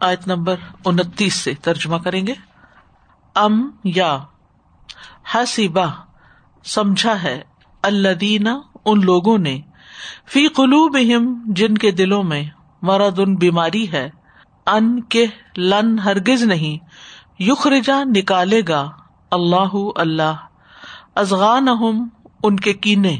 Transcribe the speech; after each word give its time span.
آیت 0.00 0.26
نمبر 0.26 0.56
انتیس 0.84 1.34
سے 1.34 1.54
ترجمہ 1.54 1.96
کریں 1.96 2.26
گے۔ 2.26 2.34
ام 3.34 3.70
یا 3.84 4.18
ہسیبا 5.34 5.86
سمجھا 6.64 7.22
ہے 7.22 7.40
اللہ 7.82 8.48
ان 8.84 9.00
لوگوں 9.00 9.38
نے، 9.38 9.60
فی 10.28 10.46
قلوب 10.48 10.96
جن 11.46 11.78
کے 11.78 11.90
دلوں 11.90 12.22
میں 12.22 12.42
مرد 12.82 13.18
ان 13.18 13.34
بیماری 13.36 13.90
ہے، 13.92 14.08
ان 14.66 15.00
کے 15.02 15.26
لن 15.56 15.98
ہرگز 15.98 16.42
نہیں، 16.42 16.84
یخرجا، 17.42 18.02
نکالے 18.06 18.60
گا 18.68 18.88
اللہ 19.30 19.74
اللہ 19.96 20.36
ازغان 21.14 21.68
ان 22.42 22.56
کے 22.56 22.72
کینے۔ 22.74 23.16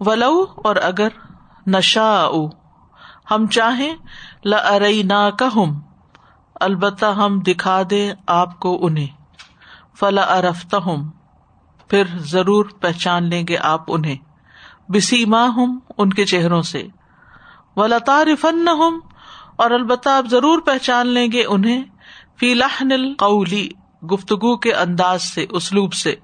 ولو، 0.00 0.44
اور 0.64 0.76
اگر 0.76 1.08
نشا 1.66 2.10
ہم 3.30 3.46
چاہیں 3.46 3.94
لرئی 4.44 5.02
نا 5.02 5.28
کہم 5.30 5.80
البتہ 6.60 7.06
ہم 7.06 7.40
دکھا 7.40 7.82
دے 7.90 8.12
آپ 8.26 8.60
کو 8.60 8.86
انہیں۔ 8.86 9.06
فلا 10.00 10.22
ارفتا 10.22 10.76
ہوں 10.76 11.10
پھر 11.88 12.04
ضرور 12.16 12.64
پہچان 12.80 13.24
لیں 13.24 13.44
گے 13.48 13.56
آپ 13.58 13.84
انہیں۔ 13.88 14.16
بسی 14.92 15.24
ماں 15.24 15.48
ہوں 15.48 15.80
ان 15.98 16.12
کے 16.12 16.24
چہروں 16.24 16.62
سے۔ 16.62 16.88
ولطارفن 17.76 18.68
ہوں 18.68 19.00
اور 19.56 19.70
البتہ 19.70 20.08
آپ 20.08 20.24
ضرور 20.30 20.58
پہچان 20.58 21.06
لیں 21.06 21.32
گے 21.32 21.44
انہیں۔ 21.44 21.82
فی 22.40 22.54
لحن 22.54 22.92
القولی 22.92 23.68
گفتگو 24.12 24.56
کے 24.56 24.74
انداز 24.74 25.22
سے، 25.22 25.46
اسلوب 25.50 25.92
سے۔ 25.92 26.14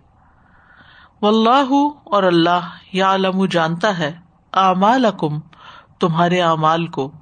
و 1.22 1.26
اللہ 1.26 1.74
اور 2.04 2.22
اللہ 2.22 2.60
یا 2.92 3.14
علم 3.14 3.44
جانتا 3.44 3.98
ہے 3.98 4.18
اعمال 4.52 5.06
تمہارے 6.00 6.42
اعمال 6.42 6.86
کو۔ 6.86 7.12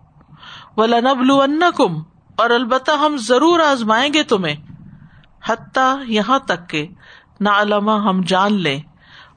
ولنبل 0.76 1.64
کم 1.76 2.09
اور 2.40 2.50
البتہ 2.50 2.90
ہم 2.90 3.16
ضرور 3.18 3.60
آزمائیں 3.60 4.12
گے 4.14 4.22
تمہیں۔ 4.22 4.56
حتیٰ 5.46 5.94
یہاں 6.06 6.38
تک 6.38 6.68
کہ 6.68 6.86
نہ 7.40 7.48
علما 7.48 7.96
ہم 8.10 8.20
جان 8.26 8.52
لیں، 8.52 8.80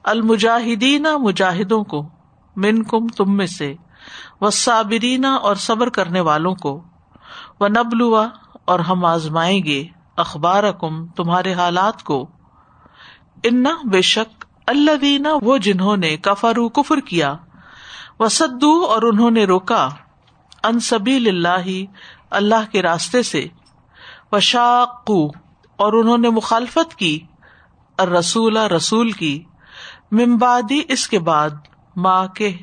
المجاہدین 0.04 1.06
مجاہدوں 1.20 1.84
کو 1.84 2.02
من 2.56 2.84
کم 2.84 3.08
تم 3.08 3.38
میں 3.38 3.46
سے 3.48 3.74
و 4.42 4.50
صابرینہ 4.50 5.28
اور 5.28 5.56
صبر 5.56 5.90
کرنے 5.90 6.22
والوں 6.22 6.56
کو 6.56 6.82
وہ 7.60 7.68
نبلوا 7.68 8.28
اور 8.66 8.80
ہم 8.80 9.06
آزمائیں 9.06 9.64
گے 9.64 9.84
اخبار 10.18 10.72
کم 10.72 11.06
تمہارے 11.08 11.54
حالات 11.54 12.04
کو۔ 12.04 12.28
انا 13.44 13.74
بے 13.92 14.02
شک 14.02 14.46
اللہ 14.68 14.96
دینا 14.96 15.30
وہ 15.42 15.58
جنہوں 15.58 15.98
نے 15.98 16.16
کفرو 16.18 16.70
کفر 16.70 17.00
کیا 17.00 17.34
وہ 18.20 18.28
سدو 18.28 18.74
اور 18.86 19.02
انہوں 19.02 19.32
نے 19.32 19.44
روکا 19.44 19.88
ان 20.64 20.80
سبی 20.80 21.16
اللہ 21.30 21.68
اللہ 22.34 22.72
کے 22.72 22.82
راستے 22.82 23.24
سے 23.24 23.46
وشاقو 24.32 25.28
اور 25.76 25.94
انہوں 25.94 26.18
نے 26.18 26.30
مخالفت 26.30 26.96
کی 26.96 27.20
رسول 28.00 28.58
رسول 28.58 29.12
کی۔ 29.12 29.44
ممبادی 30.12 30.82
اس 30.88 31.08
کے 31.08 31.20
بعد 31.20 31.50
ماں 31.96 32.28
کے 32.28 32.58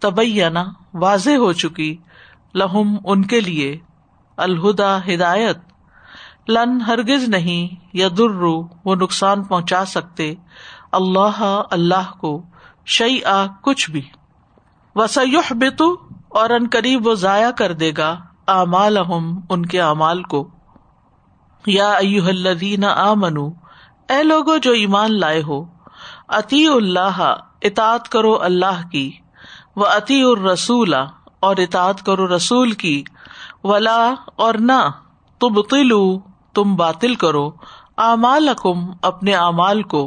تبینہ 0.00 0.58
واضح 0.94 1.30
ہو 1.30 1.52
چکی، 1.52 1.96
لہم 2.54 2.96
ان 3.04 3.24
کے 3.24 3.40
لیے 3.40 3.78
الہدا 4.36 4.98
ہدایت۔ 4.98 5.56
لن 6.48 6.80
ہرگز 6.80 7.28
نہیں 7.28 7.88
یا 7.92 8.08
در 8.18 8.30
وہ 8.84 8.94
نقصان 8.94 9.44
پہنچا 9.44 9.84
سکتے، 9.84 10.34
اللہ 10.92 11.62
اللہ 11.70 12.12
کو 12.18 12.42
شعی 12.86 13.22
آ 13.24 13.46
کچھ 13.46 13.90
بھی۔ 13.90 14.02
وسیح 14.94 15.50
بتو 15.50 15.96
اور 16.28 16.50
ان 16.50 16.66
قریب 16.72 17.06
وہ 17.06 17.14
ضائع 17.14 17.50
کر 17.50 17.72
دے 17.72 17.92
گا۔ 17.96 18.18
اعمال 18.50 18.96
ان 19.50 19.66
کے 19.66 19.80
اعمال 19.80 20.22
کو۔ 20.22 20.48
یا 21.66 21.92
الذین 22.26 22.84
آ 22.84 23.12
منو 23.14 23.48
اے 24.08 24.22
لوگو 24.22 24.56
جو 24.56 24.72
ایمان 24.72 25.18
لائے 25.20 25.42
ہو 25.42 25.62
عطی 26.28 26.66
اللہ 26.66 27.20
اطاط 27.62 28.08
کرو 28.08 28.40
اللہ 28.42 28.80
کی 28.92 29.10
وہ 29.76 29.86
عطی 29.86 30.22
الرسول، 30.22 30.94
اور 31.40 31.56
اطاط 31.56 32.02
کرو 32.02 32.26
رسول 32.36 32.72
کی، 32.72 33.02
ولا، 33.64 34.14
اور 34.36 34.54
نہ 34.60 34.80
تم 35.40 35.60
تلو 35.62 36.02
تم 36.54 36.74
باطل 36.76 37.14
کرو 37.14 37.50
اعمال 37.98 38.48
اپنے 39.02 39.34
اعمال 39.34 39.82
کو۔ 39.82 40.02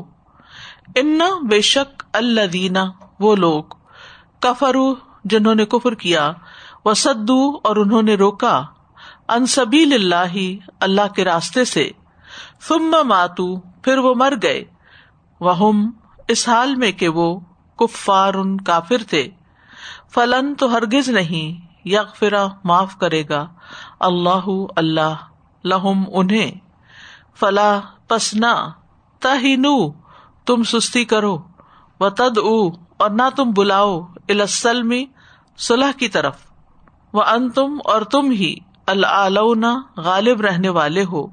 ان 0.95 1.19
بے 1.49 1.61
شک 1.61 2.03
اللہ 2.13 2.47
دینا 2.47 2.85
وہ 3.19 3.35
لوگ 3.35 3.63
کفرو 4.39 4.93
جنہوں 5.25 5.55
نے 5.55 5.65
کفر 5.65 5.93
کیا 5.93 6.31
وہ 6.85 7.59
اور 7.63 7.75
انہوں 7.75 8.01
نے 8.01 8.15
روکا 8.15 8.63
انصبیل 9.27 9.93
اللہ 9.93 10.55
اللہ 10.79 11.13
کے 11.15 11.23
راستے 11.23 11.65
سے۔ 11.65 11.89
فم 12.59 12.95
ماتو 13.03 13.59
پھر 13.59 13.97
وہ 13.97 14.13
مر 14.15 14.33
گئے۔ 14.43 14.63
وہ 15.39 15.73
اس 16.27 16.49
حال 16.49 16.75
میں 16.75 16.91
کہ 16.91 17.09
وہ 17.09 17.39
کفار 17.79 18.33
ان 18.33 18.61
کافر 18.61 19.03
تھے۔ 19.09 19.27
فلن 20.13 20.55
تو 20.55 20.73
ہرگز 20.73 21.09
نہیں 21.09 21.67
یق 21.87 22.15
فرا 22.15 22.47
معاف 22.63 22.97
کرے 22.97 23.23
گا۔ 23.29 23.47
اللہ 23.99 24.49
اللہ، 24.75 25.13
لہم 25.63 26.03
انہیں۔ 26.07 26.51
فلا 27.35 27.79
پسنا 28.07 28.69
تہینو، 29.19 29.91
تم 30.45 30.63
سستی 30.63 31.05
کرو۔ 31.05 31.37
و 31.99 32.09
تد 32.09 32.37
او 32.37 32.69
اور 32.97 33.09
نہ 33.09 33.29
تم 33.35 33.51
بلاؤ 33.51 34.01
السلمی 34.29 35.05
صلاح 35.57 35.91
کی 35.91 36.07
طرف۔ 36.07 36.52
وہ 37.13 37.23
ان 37.23 37.49
تم 37.49 37.77
اور 37.85 38.01
تم 38.01 38.31
ہی 38.31 38.55
اللہ 38.87 39.77
غالب 39.97 40.41
رہنے 40.41 40.69
والے 40.69 41.03
ہو۔ 41.03 41.27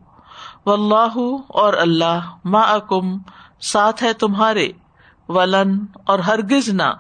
و 0.67 0.73
اللہ 0.73 1.19
اور 1.49 1.73
اللہ 1.73 2.37
ما 2.45 2.61
اکم 2.61 3.19
ساتھ 3.61 4.03
ہے 4.03 4.13
تمہارے۔ 4.13 4.69
ولن 5.29 5.79
اور 6.07 6.19
ہرگز 6.19 6.69
نہ 6.69 6.93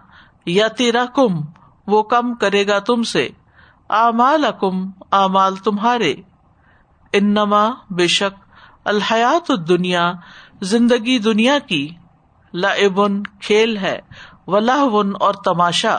یا 0.46 0.68
تیرا 0.68 1.04
کم 1.14 1.32
وہ 1.86 2.02
کم 2.02 2.34
کرے 2.34 2.66
گا 2.66 2.78
تم 2.78 3.02
سے۔ 3.02 3.28
امال 3.88 4.44
اکم 4.44 4.90
امال 5.10 5.56
تمہارے۔ 5.56 6.14
انما 7.12 7.68
بے 7.90 8.06
شک 8.06 8.44
الحیات 8.84 9.50
دنیا 9.68 10.12
زندگی 10.60 11.18
دنیا 11.18 11.58
کی۔ 11.58 11.88
لبن 12.54 13.22
کھیل 13.22 13.76
ہے 13.76 14.00
و 14.46 14.58
ون 14.92 15.12
اور 15.20 15.34
تماشا۔ 15.34 15.96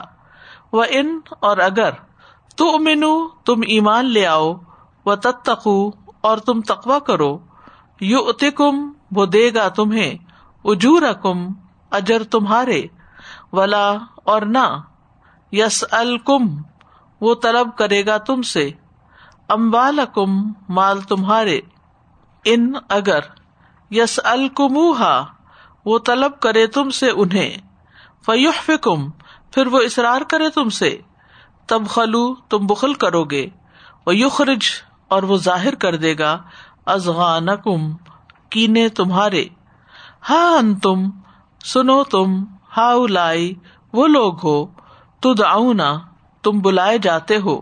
و 0.73 0.81
ان 0.89 1.19
اور 1.39 1.57
اگر 1.57 1.89
تو 2.55 2.79
منو 2.79 3.27
تم 3.45 3.61
ایمان 3.67 4.05
لے 4.05 4.27
آؤ 4.27 4.53
و 5.05 5.15
تتقو 5.15 5.89
اور 6.21 6.37
تم 6.37 6.61
تقوا 6.61 6.99
کرو۔ 6.99 7.37
یو 8.01 8.19
اتم 8.19 8.91
وہ 9.11 9.25
دے 9.25 9.53
گا 9.53 9.67
تمہیں۔ 9.67 10.17
اجور 10.63 11.01
کم 11.21 11.37
اجر 11.91 12.23
تمہارے۔ 12.23 12.83
ولا، 13.53 13.93
اور 14.15 14.41
نہ۔ 14.41 14.81
یس 15.51 15.83
الکم 15.91 16.43
وہ 17.21 17.35
طلب 17.35 17.77
کرے 17.77 18.05
گا 18.05 18.17
تم 18.17 18.41
سے۔ 18.41 18.71
امبال 19.49 19.99
کم 20.13 20.53
مال 20.69 21.01
تمہارے۔ 21.01 21.59
ان 22.45 22.73
اگر 22.89 23.19
یس 23.91 24.19
الکموہا 24.23 25.25
وہ 25.85 25.99
طلب 25.99 26.39
کرے 26.39 26.67
تم 26.67 26.89
سے 26.89 27.09
انہیں۔ 27.09 27.57
فیوح 28.25 28.71
کم 28.81 29.09
پھر 29.51 29.67
وہ 29.67 29.81
اصرار 29.81 30.21
کرے 30.21 30.49
تم 30.49 30.69
سے۔ 30.69 30.97
تب 31.71 31.87
خلو 31.87 32.35
تم 32.35 32.57
بخل 32.67 32.93
کرو 32.93 33.23
گے 33.23 33.49
وہ 34.05 34.15
یخرج 34.15 34.65
اور 35.07 35.23
وہ 35.23 35.37
ظاہر 35.37 35.75
کر 35.75 35.95
دے 35.95 36.15
گا 36.19 36.41
ازغان 36.85 37.47
کم 37.63 37.93
کینے 38.49 38.89
تمہارے۔ 38.89 39.45
ہاں 40.29 40.57
ان 40.57 40.75
تم 40.75 41.09
سنو 41.65 42.03
تم 42.03 42.43
ہا 42.77 42.93
لائی 43.09 43.53
وہ 43.93 44.07
لوگ 44.07 44.33
ہو 44.43 44.65
تد 45.19 45.41
آؤنا 45.41 45.99
تم 46.41 46.59
بلائے 46.59 46.97
جاتے 46.97 47.37
ہو۔ 47.37 47.61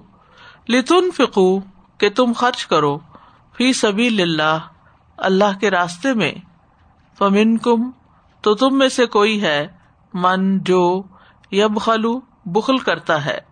لتن 0.69 1.11
فکو 1.11 1.59
کہ 1.97 2.09
تم 2.09 2.31
خرچ 2.35 2.65
کرو، 2.65 2.97
فی 3.57 3.73
سبھی 3.73 4.21
اللہ 4.21 4.59
اللہ 5.17 5.59
کے 5.59 5.71
راستے 5.71 6.13
میں۔ 6.13 6.31
فمن 7.17 7.57
کم 7.57 7.91
تو 8.41 8.55
تم 8.55 8.77
میں 8.77 8.89
سے 8.89 9.05
کوئی 9.05 9.41
ہے، 9.41 9.67
من، 10.13 10.59
جو 10.59 11.03
یب 11.51 11.81
خلو 11.81 12.19
بخل 12.45 12.77
کرتا 12.77 13.25
ہے۔ 13.25 13.48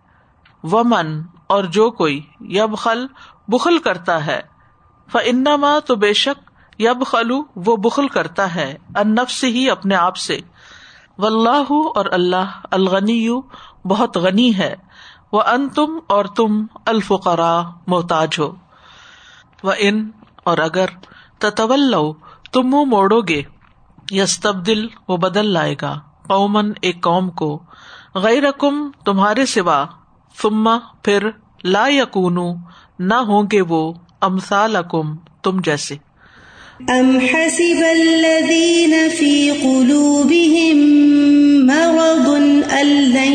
و 0.64 0.84
من 0.84 1.22
اور 1.46 1.64
جو 1.64 1.90
کوئی 1.90 2.20
یب 2.40 2.78
خل 2.78 3.06
بخل 3.48 3.78
کرتا 3.78 4.26
ہے۔ 4.26 4.40
فنما 5.12 5.78
تو 5.78 5.96
بے 5.96 6.12
شک 6.12 6.50
یب 6.80 7.04
خلو 7.06 7.42
وہ 7.56 7.76
بخل 7.76 8.08
کرتا 8.08 8.54
ہے۔ 8.54 8.76
ان 8.96 9.14
نفس 9.14 9.44
ہی 9.44 9.70
اپنے 9.70 9.94
آپ 9.94 10.16
سے۔ 10.16 10.40
و 11.18 11.26
اللہ 11.26 11.72
اور 11.94 12.06
اللہ، 12.12 12.60
الغنی، 12.70 13.28
بہت 13.84 14.16
غنی 14.16 14.58
ہے۔ 14.58 14.74
وہ 15.32 15.42
ان 15.42 15.68
تم 15.68 15.98
اور 16.08 16.24
تم 16.24 16.66
الفقرا 16.86 17.62
محتاج 17.86 18.28
ہو۔ 18.38 18.54
وہ 19.62 19.72
ان 19.78 20.10
اور 20.44 20.58
اگر 20.58 20.86
تطول 21.38 21.94
تم 22.52 22.62
منہ 22.62 22.84
موڑو 22.84 23.20
گے۔ 23.20 23.42
یس 24.10 24.40
تبدیل 24.40 24.88
وہ 25.08 25.16
بدل 25.16 25.46
لائے 25.46 25.74
گا۔ 25.82 26.00
قومن 26.28 26.72
ایک 26.82 27.02
قوم 27.02 27.30
کو۔ 27.30 27.62
غیر 28.14 28.42
رقم 28.42 28.90
تمہارے 29.04 29.46
سوا 29.46 29.84
فما 30.42 30.78
پھر 31.02 31.28
لا 31.64 31.86
یقون 31.88 32.38
نہ 32.98 33.14
ہوں 33.14 33.42
گے 33.52 33.60
وہ 33.60 33.92
امثالکم، 34.20 35.16
تم 35.42 35.60
جیسے۔ 35.64 35.94
ام 36.88 37.18
حسب 37.18 37.82
الذين 37.90 38.94
في 39.18 39.50
قلوبهم 39.50 40.78
مرض 41.66 42.28
ان 42.70 42.86
لن 42.86 43.32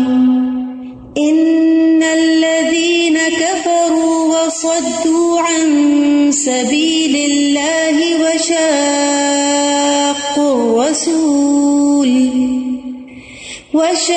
وشاقوا 13.74 14.14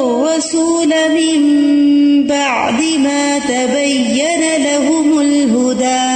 الرسول 0.00 0.88
من 0.88 1.40
بعد 2.26 2.80
ما 2.98 3.38
تبين 3.38 4.42
لهم 4.64 5.20
الهدى. 5.20 6.10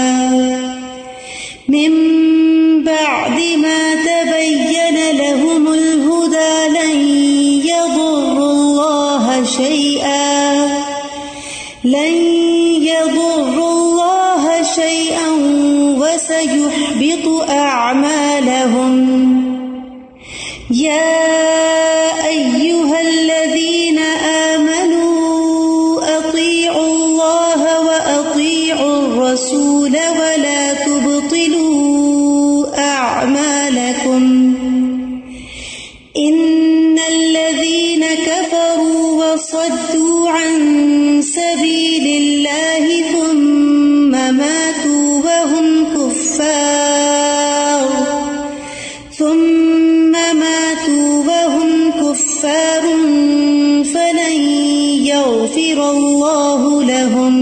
من 1.68 1.92
بعد 2.84 3.38
ما 3.56 3.94
تبين 3.94 5.16
لهم 5.16 5.72
الهدى 5.72 6.68
لن 6.68 6.96
يضر 7.66 8.36
الله 8.38 9.44
شيئا. 9.44 9.83
يغفر 55.74 55.90
الله 55.90 56.82
لهم. 56.82 57.34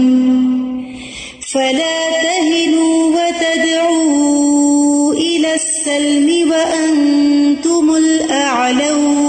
فلا 1.53 2.09
تهنوا 2.23 3.15
وتدعوا 3.15 5.13
إلى 5.13 5.53
السلم 5.53 6.51
وأنتم 6.51 7.95
الأعلون. 7.95 9.23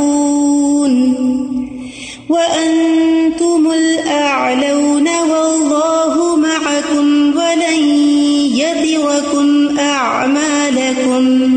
وأنتم 2.29 3.71
الأعلون 3.71 5.09
والله 5.09 6.37
معكم 6.37 7.37
ولن 7.37 7.81
يذركم 8.57 9.79
أعمالكم. 9.79 11.54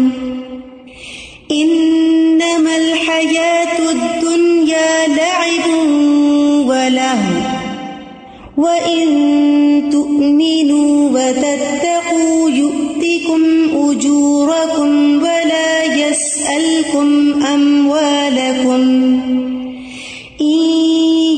وإن 8.58 9.90
تؤمنوا 9.92 11.10
وتتقوا 11.10 12.50
يؤتكم 12.50 13.42
أجوركم 13.74 15.22
ولا 15.22 15.84
يسألكم 15.84 17.34
أموالكم 17.44 18.82
إن 20.42 20.58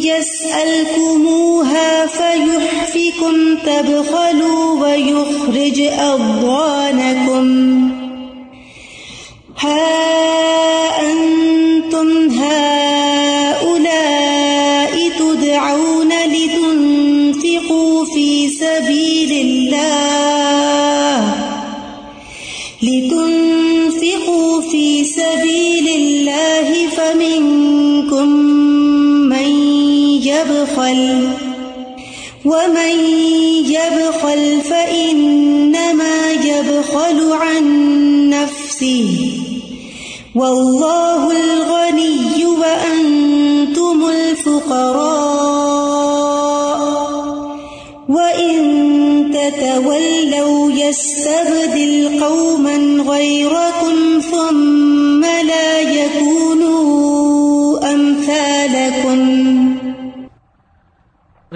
يسألكموها 0.04 2.06
فيحفكم 2.06 3.56
تبخلوا 3.66 4.82
ويخرج 4.82 5.82
أضوانكم 6.00 7.59
سبيل 18.60 19.32
الله 19.46 21.34
لتنفقوا 22.84 24.62
في 24.62 25.04
سبيل 25.04 25.88
الله 25.88 26.88
فمنكم 26.98 28.30
من 29.30 29.50
يبخل 30.24 31.28
ومن 32.46 32.96
يبخل 33.66 34.62
فإنما 34.62 36.32
يبخل 36.32 37.34
عن 37.34 37.66
نفسه 38.30 39.08
والله 40.36 41.32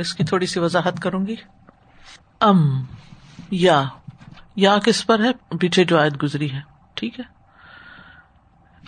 اس 0.03 0.13
کی 0.13 0.23
تھوڑی 0.23 0.45
سی 0.45 0.59
وضاحت 0.59 0.99
کروں 0.99 1.25
گی؟ 1.27 1.35
ام، 2.41 2.61
یا 3.51 3.83
یا 4.55 4.77
کس 4.77 5.05
پر 5.05 5.23
ہے؟ 5.23 5.57
پیچھے 5.57 5.83
جو 5.83 5.99
آیت 5.99 6.21
گزری 6.23 6.51
ہے، 6.51 6.59
ٹھیک 6.93 7.19
ہے؟ 7.19 7.25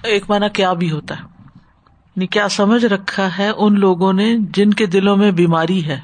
ایک 0.03 0.29
مانا 0.29 0.47
کیا 0.47 0.73
بھی 0.73 0.91
ہوتا 0.91 1.15
ہے؟ 1.15 1.21
یعنی 2.15 2.27
کیا 2.27 2.49
سمجھ 2.49 2.85
رکھا 2.85 3.27
ہے 3.37 3.49
ان 3.49 3.79
لوگوں 3.79 4.13
نے 4.13 4.35
جن 4.53 4.73
کے 4.73 4.85
دلوں 4.85 5.17
میں 5.17 5.31
بیماری 5.31 5.85
ہے؟ 5.85 5.99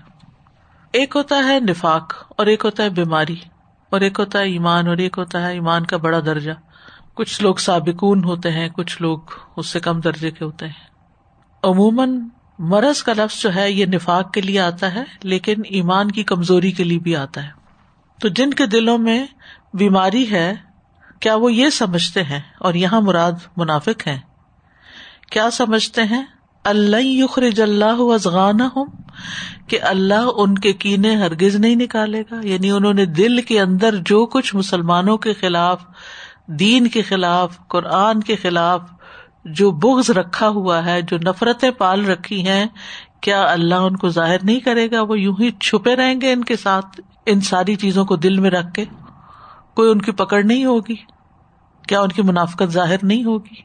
ایک 0.91 1.15
ہوتا 1.15 1.35
ہے 1.47 1.59
نفاق 1.59 2.13
اور 2.37 2.45
ایک 2.45 2.65
ہوتا 2.65 2.83
ہے 2.83 2.89
بیماری، 2.89 3.35
اور 3.89 4.01
ایک 4.01 4.19
ہوتا 4.19 4.39
ہے 4.39 4.43
ایمان، 4.43 4.87
اور 4.87 4.97
ایک 4.97 5.17
ہوتا 5.17 5.41
ہے 5.41 5.51
ایمان 5.53 5.85
کا 5.85 5.97
بڑا 5.97 6.19
درجہ۔ 6.19 6.51
کچھ 7.13 7.41
لوگ 7.41 7.55
سابقون 7.55 8.23
ہوتے 8.23 8.51
ہیں، 8.51 8.69
کچھ 8.69 9.01
لوگ 9.01 9.19
اس 9.55 9.67
سے 9.67 9.79
کم 9.79 9.99
درجے 9.99 10.31
کے 10.31 10.45
ہوتے 10.45 10.67
ہیں۔ 10.67 10.89
عموماً 11.63 12.19
مرض 12.63 13.03
کا 13.03 13.13
لفظ 13.13 13.41
جو 13.41 13.55
ہے 13.55 13.71
یہ 13.71 13.85
نفاق 13.85 14.33
کے 14.33 14.41
لیے 14.41 14.59
آتا 14.59 14.93
ہے، 14.93 15.03
لیکن 15.23 15.53
ایمان 15.69 16.11
کی 16.11 16.23
کمزوری 16.23 16.71
کے 16.71 16.83
لیے 16.83 16.99
بھی 16.99 17.15
آتا 17.15 17.43
ہے۔ 17.43 17.49
تو 18.21 18.27
جن 18.27 18.51
کے 18.51 18.65
دلوں 18.65 18.97
میں 18.97 19.25
بیماری 19.73 20.31
ہے، 20.31 20.55
کیا 21.19 21.35
وہ 21.35 21.53
یہ 21.53 21.69
سمجھتے 21.69 22.23
ہیں؟ 22.23 22.39
اور 22.59 22.73
یہاں 22.73 23.01
مراد 23.01 23.31
منافق 23.57 24.07
ہیں۔ 24.07 24.19
کیا 25.31 25.49
سمجھتے 25.51 26.03
ہیں؟ 26.03 26.23
اللہ 26.63 27.03
یخرج 27.03 27.61
اللہ 27.61 28.13
ازغان 28.13 28.61
ہوں 28.61 28.85
کہ 29.67 29.79
اللہ 29.81 30.29
ان 30.35 30.57
کے 30.57 30.73
کینے 30.73 31.15
ہرگز 31.15 31.55
نہیں 31.55 31.75
نکالے 31.75 32.21
گا۔ 32.21 32.39
یعنی 32.43 32.71
انہوں 32.71 32.93
نے 32.93 33.05
دل 33.05 33.41
کے 33.41 33.61
اندر 33.61 33.95
جو 33.95 34.25
کچھ 34.25 34.55
مسلمانوں 34.55 35.17
کے 35.17 35.33
خلاف، 35.33 35.83
دین 36.47 36.87
کے 36.87 37.01
خلاف، 37.01 37.57
قرآن 37.67 38.19
کے 38.19 38.35
خلاف 38.35 38.81
جو 39.45 39.71
بغض 39.71 40.09
رکھا 40.09 40.47
ہوا 40.47 40.85
ہے، 40.85 41.01
جو 41.01 41.17
نفرتیں 41.17 41.71
پال 41.71 42.05
رکھی 42.05 42.47
ہیں، 42.47 42.65
کیا 43.21 43.43
اللہ 43.43 43.75
ان 43.75 43.95
کو 43.95 44.09
ظاہر 44.09 44.37
نہیں 44.43 44.59
کرے 44.59 44.91
گا؟ 44.91 45.01
وہ 45.01 45.19
یوں 45.19 45.35
ہی 45.39 45.51
چھپے 45.51 45.95
رہیں 45.95 46.21
گے 46.21 46.33
ان 46.33 46.43
کے 46.43 46.57
ساتھ، 46.57 47.01
ان 47.25 47.41
ساری 47.41 47.75
چیزوں 47.75 48.05
کو 48.05 48.15
دل 48.15 48.39
میں 48.39 48.49
رکھ 48.49 48.73
کے؟ 48.73 48.85
کوئی 49.75 49.91
ان 49.91 50.01
کی 50.01 50.11
پکڑ 50.11 50.43
نہیں 50.43 50.65
ہوگی؟ 50.65 50.95
کیا 51.87 52.01
ان 52.01 52.09
کی 52.09 52.21
منافقت 52.21 52.69
ظاہر 52.69 52.95
نہیں 53.03 53.23
ہوگی؟ 53.23 53.61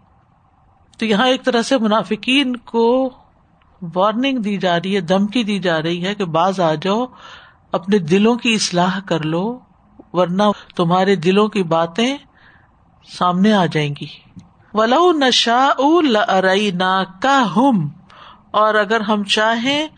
تو 0.99 1.05
یہاں 1.05 1.27
ایک 1.27 1.45
طرح 1.45 1.63
سے 1.63 1.79
منافقین 1.79 2.57
کو 2.57 3.11
وارننگ 3.95 4.39
دی 4.39 4.57
جا 4.57 4.79
رہی 4.79 4.97
ہے، 4.97 5.01
دھمکی 5.01 5.45
دی 5.45 5.59
جا 5.59 5.83
رہی 5.83 6.05
ہے 6.05 6.15
کہ 6.15 6.25
باز 6.25 6.61
آ 6.61 6.75
جاؤ، 6.75 7.07
اپنے 7.73 7.99
دلوں 7.99 8.35
کی 8.35 8.55
اصلاح 8.55 9.01
کر 9.01 9.21
لو، 9.23 9.59
ورنہ 10.13 10.43
تمہارے 10.77 11.17
دلوں 11.17 11.49
کی 11.49 11.63
باتیں 11.63 12.17
سامنے 13.09 13.53
آ 13.53 13.67
جائیں 13.67 13.95
گی۔ 14.01 14.07
ولو 14.77 15.13
نشا 15.13 15.69
نا 16.75 17.05
کا 17.05 17.45
ہم 17.57 17.89
اور 18.51 18.75
اگر 18.75 19.01
ہم 19.01 19.25
چاہیں 19.25 19.89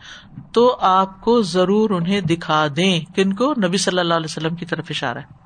تو 0.53 0.77
آپ 0.81 1.21
کو 1.21 1.41
ضرور 1.41 1.89
انہیں 1.89 2.21
دکھا 2.21 2.65
دیں۔ 2.75 3.15
کن 3.15 3.33
کو؟ 3.33 3.53
نبی 3.63 3.77
صلی 3.77 3.99
اللہ 3.99 4.13
علیہ 4.13 4.27
وسلم 4.29 4.55
کی 4.55 4.65
طرف 4.65 4.85
اشارہ 4.89 5.17
ہے۔ 5.17 5.39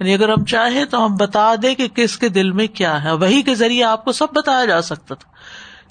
یعنی 0.00 0.14
اگر 0.14 0.28
ہم 0.28 0.44
چاہیں 0.44 0.84
تو 0.84 1.06
ہم 1.06 1.14
بتا 1.14 1.54
دیں 1.62 1.74
کہ 1.74 1.88
کس 1.88 2.18
کے 2.18 2.28
دل 2.28 2.52
میں 2.52 2.66
کیا 2.66 3.04
ہے۔ 3.04 3.12
وہی 3.12 3.42
کے 3.42 3.54
ذریعے 3.54 3.84
آپ 3.84 4.04
کو 4.04 4.12
سب 4.12 4.26
بتایا 4.32 4.64
جا 4.64 4.82
سکتا 4.82 5.14
تھا۔ 5.14 5.30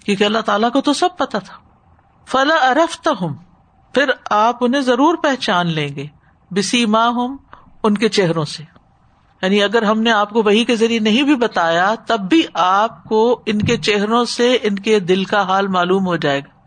کیونکہ 0.06 0.24
اللہ 0.24 0.40
تعالیٰ 0.40 0.72
کو 0.72 0.82
تو 0.82 0.94
سب 0.94 1.10
پتا 1.18 1.40
تھا۔ 1.40 1.58
فلا 2.26 2.56
ارفت 2.56 3.08
ہوں 3.22 3.34
پھر 3.94 4.12
آپ 4.30 4.58
انہیں 4.62 4.82
ضرور 4.82 5.16
پہچان 5.16 5.68
لیں 5.68 5.96
گے۔ 5.96 6.06
بسی 6.52 6.86
ماں 6.86 7.10
ہوں 7.10 7.38
ان 7.84 7.98
کے 7.98 8.10
چہروں 8.10 8.46
سے۔ 8.46 8.79
یعنی 9.42 9.64
اگر 9.64 9.82
ہم 9.82 10.02
نے 10.02 10.12
آپ 10.12 10.30
کو 10.30 10.44
وہی 10.44 10.66
کے 10.66 10.76
ذریعے 10.76 11.00
نہیں 11.00 11.24
بھی 11.24 11.36
بتایا، 11.36 11.96
تب 12.08 12.20
بھی 12.20 12.42
آپ 12.54 13.04
کو 13.04 13.44
ان 13.46 13.60
کے 13.62 13.78
چہروں 13.78 14.26
سے 14.26 14.58
ان 14.62 14.76
کے 14.76 15.00
دل 15.00 15.24
کا 15.24 15.42
حال 15.42 15.68
معلوم 15.68 16.06
ہو 16.06 16.16
جائے 16.16 16.40
گا۔ 16.40 16.60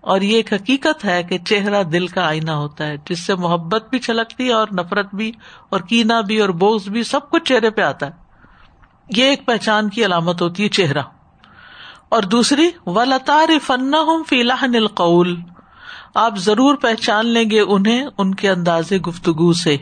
اور 0.00 0.20
یہ 0.20 0.36
ایک 0.36 0.52
حقیقت 0.52 1.04
ہے 1.04 1.22
کہ 1.22 1.38
چہرہ 1.38 1.82
دل 1.82 2.06
کا 2.06 2.26
آئینہ 2.26 2.50
ہوتا 2.50 2.86
ہے، 2.86 2.96
جس 3.10 3.26
سے 3.26 3.34
محبت 3.34 3.90
بھی 3.90 3.98
چھلکتی 3.98 4.48
ہے 4.48 4.52
اور 4.52 4.68
نفرت 4.72 5.14
بھی 5.14 5.32
اور 5.68 5.80
کینا 5.80 6.20
بھی 6.20 6.40
اور 6.40 6.48
بوز 6.48 6.88
بھی 6.88 7.02
سب 7.02 7.30
کچھ 7.30 7.44
چہرے 7.44 7.70
پہ 7.70 7.82
آتا 7.82 8.06
ہے۔ 8.06 8.12
یہ 9.16 9.24
ایک 9.24 9.46
پہچان 9.46 9.88
کی 9.88 10.04
علامت 10.04 10.42
ہوتی 10.42 10.62
ہے 10.62 10.68
چہرہ۔ 10.68 11.02
اور 12.08 12.22
دوسری 12.22 12.70
و 12.86 13.04
لطار 13.04 13.48
فن 13.66 13.92
فی 14.28 14.40
القول۔ 14.40 15.40
آپ 16.14 16.36
ضرور 16.36 16.74
پہچان 16.74 17.26
لیں 17.26 17.50
گے 17.50 17.60
انہیں 17.60 18.06
ان 18.18 18.34
کے 18.34 18.50
انداز 18.50 18.92
گفتگو 19.08 19.52
سے۔ 19.52 19.76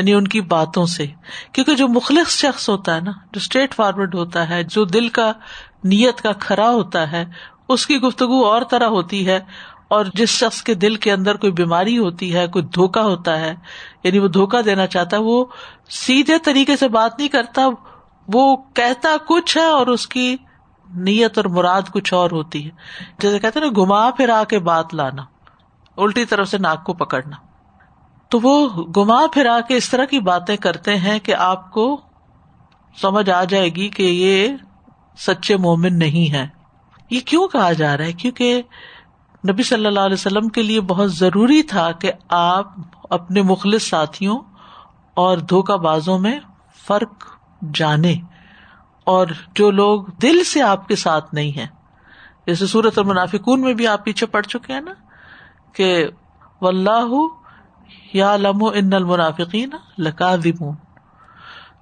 یعنی 0.00 0.14
ان 0.14 0.28
کی 0.28 0.40
باتوں 0.40 0.86
سے۔ 0.86 1.06
کیونکہ 1.52 1.76
جو 1.76 1.88
مخلص 1.88 2.28
شخص 2.28 2.68
ہوتا 2.68 2.94
ہے 2.94 3.00
نا، 3.00 3.10
جو 3.10 3.36
اسٹریٹ 3.36 3.74
فارورڈ 3.74 4.14
ہوتا 4.14 4.48
ہے، 4.48 4.64
جو 4.64 4.84
دل 4.84 5.08
کا 5.08 5.32
نیت 5.84 6.20
کا 6.20 6.32
کھرا 6.32 6.70
ہوتا 6.70 7.12
ہے، 7.12 7.24
اس 7.68 7.86
کی 7.86 7.96
گفتگو 7.96 8.44
اور 8.44 8.62
طرح 8.70 8.86
ہوتی 8.86 9.26
ہے۔ 9.26 9.40
اور 9.88 10.04
جس 10.14 10.28
شخص 10.28 10.62
کے 10.62 10.74
دل 10.74 10.94
کے 10.94 11.12
اندر 11.12 11.36
کوئی 11.36 11.52
بیماری 11.52 11.98
ہوتی 11.98 12.34
ہے، 12.34 12.46
کوئی 12.46 12.64
دھوکا 12.64 13.02
ہوتا 13.02 13.40
ہے 13.40 13.54
یعنی 14.04 14.18
وہ 14.18 14.28
دھوکا 14.28 14.60
دینا 14.64 14.86
چاہتا 14.86 15.16
ہے، 15.16 15.22
وہ 15.22 15.44
سیدھے 15.90 16.38
طریقے 16.38 16.76
سے 16.76 16.88
بات 16.88 17.18
نہیں 17.18 17.28
کرتا، 17.28 17.62
وہ 18.28 18.56
کہتا 18.74 19.16
کچھ 19.28 19.58
ہے 19.58 19.64
اور 19.64 19.86
اس 19.86 20.06
کی 20.06 20.36
نیت 20.94 21.38
اور 21.38 21.44
مراد 21.44 21.82
کچھ 21.92 22.14
اور 22.14 22.30
ہوتی 22.30 22.64
ہے۔ 22.64 22.70
جیسے 23.18 23.38
کہتے 23.38 23.60
نا، 23.60 23.66
گھما 23.66 24.10
پھر 24.10 24.28
آ 24.28 24.44
کے 24.44 24.58
بات 24.58 24.94
لانا، 24.94 25.22
الٹی 25.96 26.24
طرف 26.24 26.48
سے 26.48 26.58
ناک 26.58 26.84
کو 26.84 26.92
پکڑنا۔ 26.92 27.49
تو 28.30 28.38
وہ 28.42 28.68
گما 28.96 29.20
پھر 29.32 29.46
آ 29.46 29.60
کے 29.60 29.76
اس 29.76 29.88
طرح 29.88 30.04
کی 30.04 30.20
باتیں 30.20 30.56
کرتے 30.56 30.96
ہیں 30.96 31.18
کہ 31.18 31.34
آپ 31.34 31.70
کو 31.72 32.00
سمجھ 33.00 33.30
آ 33.30 33.44
جائے 33.44 33.68
گی 33.68 33.88
کہ 33.88 34.02
یہ 34.02 34.48
سچے 35.18 35.56
مومن 35.56 35.98
نہیں 35.98 36.32
ہے 36.32 36.46
یہ 37.10 37.20
کیوں 37.20 37.48
کہا 37.48 37.72
جا 37.72 37.96
رہا 37.96 38.04
ہے؟ 38.04 38.12
کیونکہ 38.12 38.62
نبی 39.48 39.62
صلی 39.62 39.86
اللہ 39.86 40.00
علیہ 40.00 40.14
وسلم 40.14 40.48
کے 40.48 40.62
لیے 40.62 40.80
بہت 40.80 41.12
ضروری 41.12 41.62
تھا 41.62 41.92
کہ 41.92 42.12
آپ 42.28 42.66
اپنے 43.10 43.42
مخلص 43.42 43.82
ساتھیوں 43.82 44.38
اور 45.14 45.38
دھوکہ 45.38 45.76
بازوں 45.76 46.18
میں 46.18 46.38
فرق 46.86 47.24
جانے 47.74 48.14
اور 49.04 49.26
جو 49.54 49.70
لوگ 49.70 50.02
دل 50.22 50.44
سے 50.44 50.62
آپ 50.62 50.88
کے 50.88 50.96
ساتھ 50.96 51.34
نہیں 51.34 51.58
ہے 51.58 51.66
جیسے 52.46 52.66
سورت 52.66 52.98
اور 52.98 53.06
منافقون 53.06 53.60
میں 53.60 53.74
بھی 53.74 53.86
آپ 53.86 54.04
پیچھے 54.04 54.26
پڑ 54.26 54.42
چکے 54.42 54.72
ہیں 54.72 54.80
نا 54.80 54.92
کہ 55.72 56.06
اللہ 56.60 57.14
یا 58.12 58.36
لمو 58.36 58.66
ان 58.66 58.92
المنافقین 58.92 59.70
لکا 59.98 60.36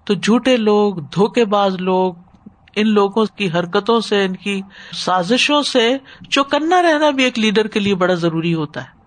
تو 0.04 0.14
جھوٹے 0.14 0.56
لوگ، 0.56 0.94
دھوکے 0.94 1.44
باز 1.44 1.76
لوگ، 1.76 2.14
ان 2.76 2.88
لوگوں 2.88 3.26
کی 3.36 3.50
حرکتوں 3.50 4.00
سے، 4.00 4.24
ان 4.24 4.36
کی 4.36 4.62
سازشوں 4.92 5.62
سے 5.62 5.96
چوکنا 6.30 6.82
رہنا 6.82 7.10
بھی 7.10 7.24
ایک 7.24 7.38
لیڈر 7.38 7.66
کے 7.66 7.80
لیے 7.80 7.94
بڑا 7.94 8.14
ضروری 8.14 8.54
ہوتا 8.54 8.82
ہے۔ 8.82 8.98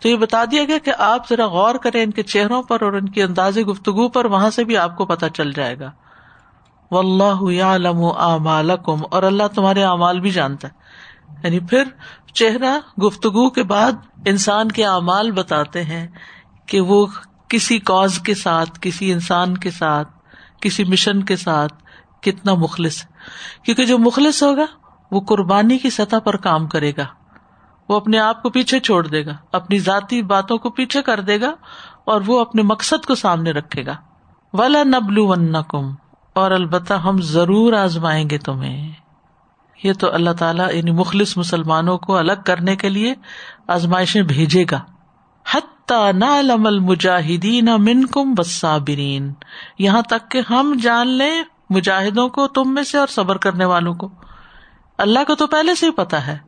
تو 0.00 0.08
یہ 0.08 0.16
بتا 0.16 0.44
دیا 0.44 0.64
گیا 0.64 0.78
کہ 0.84 0.92
آپ 0.98 1.28
ذرا 1.28 1.46
غور 1.46 1.74
کریں 1.74 2.02
ان 2.02 2.10
کے 2.10 2.22
چہروں 2.22 2.62
پر 2.62 2.82
اور 2.82 2.92
ان 2.92 3.08
کی 3.08 3.22
انداز 3.22 3.58
گفتگو 3.70 4.08
پر، 4.08 4.24
وہاں 4.24 4.50
سے 4.50 4.64
بھی 4.64 4.76
آپ 4.76 4.96
کو 4.96 5.06
پتا 5.06 5.28
چل 5.28 5.52
جائے 5.52 5.78
گا۔ 5.78 5.90
و 6.90 6.98
اللہ 6.98 7.62
عالم 7.62 8.04
اور 9.10 9.22
اللہ 9.22 9.42
تمہارے 9.54 9.82
اعمال 9.82 10.20
بھی 10.20 10.30
جانتا 10.30 10.68
ہے۔ 10.68 10.72
یعنی 11.44 11.60
پھر 11.60 11.82
چہرہ 12.34 13.00
گفتگو 13.00 13.50
کے 13.50 13.62
بعد 13.62 13.92
انسان 14.26 14.68
کے 14.68 14.84
اعمال 14.84 15.30
بتاتے 15.30 15.84
ہیں 15.84 16.08
کہ 16.66 16.80
وہ 16.80 17.06
کسی 17.48 17.78
کاز 17.78 18.18
کے 18.18 18.34
ساتھ، 18.34 18.70
کسی 18.80 19.12
انسان 19.12 19.56
کے 19.56 19.70
ساتھ، 19.70 20.08
کسی 20.60 20.84
مشن 20.84 21.22
کے 21.22 21.36
ساتھ 21.36 21.72
کتنا 22.22 22.54
مخلص 22.54 23.04
ہے۔ 23.04 23.12
کیونکہ 23.62 23.84
جو 23.84 23.98
مخلص 23.98 24.42
ہوگا، 24.42 24.64
وہ 25.10 25.20
قربانی 25.20 25.78
کی 25.78 25.90
سطح 25.90 26.16
پر 26.24 26.36
کام 26.36 26.66
کرے 26.66 26.92
گا۔ 26.96 27.06
وہ 27.88 27.96
اپنے 27.96 28.18
آپ 28.18 28.42
کو 28.42 28.50
پیچھے 28.50 28.80
چھوڑ 28.80 29.06
دے 29.06 29.26
گا، 29.26 29.36
اپنی 29.52 29.78
ذاتی 29.78 30.22
باتوں 30.22 30.58
کو 30.58 30.70
پیچھے 30.70 31.02
کر 31.02 31.20
دے 31.20 31.40
گا 31.40 31.54
اور 32.04 32.20
وہ 32.26 32.40
اپنے 32.40 32.62
مقصد 32.62 33.06
کو 33.06 33.14
سامنے 33.14 33.50
رکھے 33.50 33.86
گا۔ 33.86 33.96
ولا 34.52 34.82
نبلو 34.82 35.26
ون 35.26 35.54
کم 35.68 35.94
اور 36.34 36.50
البتہ 36.50 36.94
ہم 36.94 37.16
ضرور 37.20 37.72
آزمائیں 37.72 38.30
گے 38.30 38.38
تمہیں۔ 38.38 38.92
یہ 39.82 39.92
تو 39.92 40.14
اللہ 40.14 40.30
تعالیٰ 40.30 40.74
یعنی 40.74 40.90
مخلص 40.90 41.36
مسلمانوں 41.36 41.98
کو 41.98 42.16
الگ 42.16 42.32
کرنے 42.46 42.76
کے 42.76 42.88
لیے 42.88 43.14
آزمائشیں 43.68 44.22
بھیجے 44.22 44.64
گا۔ 44.70 44.80
مجاہدین 46.80 47.64
من 47.64 48.06
کم 48.06 48.34
بسابرین 48.34 49.32
یہاں 49.78 50.02
تک 50.02 50.30
کہ 50.30 50.40
ہم 50.50 50.78
جان 50.82 51.08
لیں 51.08 51.42
مجاہدوں 51.70 52.28
کو، 52.28 52.48
تم 52.48 52.74
میں 52.74 52.82
سے 52.82 52.98
اور 52.98 53.06
صبر 53.06 53.36
کرنے 53.36 53.64
والوں 53.64 53.94
کو۔ 53.94 54.08
اللہ 54.98 55.18
کو 55.26 55.34
تو 55.34 55.46
پہلے 55.46 55.74
سے 55.74 55.86
ہی 55.86 55.90
پتا 55.90 56.26
ہے، 56.26 56.38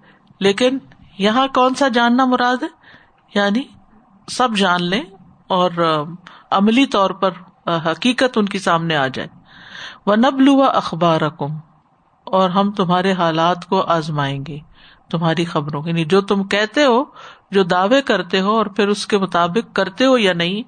لیکن 0.40 0.78
یہاں 1.18 1.46
کون 1.54 1.74
سا 1.74 1.88
جاننا 1.88 2.24
مراد 2.24 2.62
ہے؟ 2.62 2.68
یعنی 3.34 3.62
سب 4.28 4.48
جان 4.56 4.84
لیں 4.84 5.02
اور 5.46 5.70
عملی 6.50 6.86
طور 6.86 7.10
پر 7.10 7.30
حقیقت 7.66 8.38
ان 8.38 8.46
کے 8.46 8.58
سامنے 8.58 8.96
آ 8.96 9.06
جائے۔ 9.06 9.28
وہ 10.06 10.16
نبلو 10.16 10.62
اخبار 10.62 11.20
اور 12.24 12.50
ہم 12.50 12.70
تمہارے 12.70 13.12
حالات 13.12 13.66
کو 13.66 13.80
آزمائیں 13.80 14.44
گے، 14.48 14.58
تمہاری 15.10 15.44
خبروں 15.44 15.82
یعنی 15.86 16.04
جو 16.04 16.20
تم 16.20 16.44
کہتے 16.44 16.84
ہو، 16.84 17.04
جو 17.50 17.62
دعوے 17.62 18.02
کرتے 18.02 18.40
ہو 18.40 18.56
اور 18.56 18.66
پھر 18.66 18.88
اس 18.88 19.06
کے 19.06 19.18
مطابق 19.18 19.76
کرتے 19.76 20.06
ہو 20.06 20.18
یا 20.18 20.32
نہیں، 20.32 20.62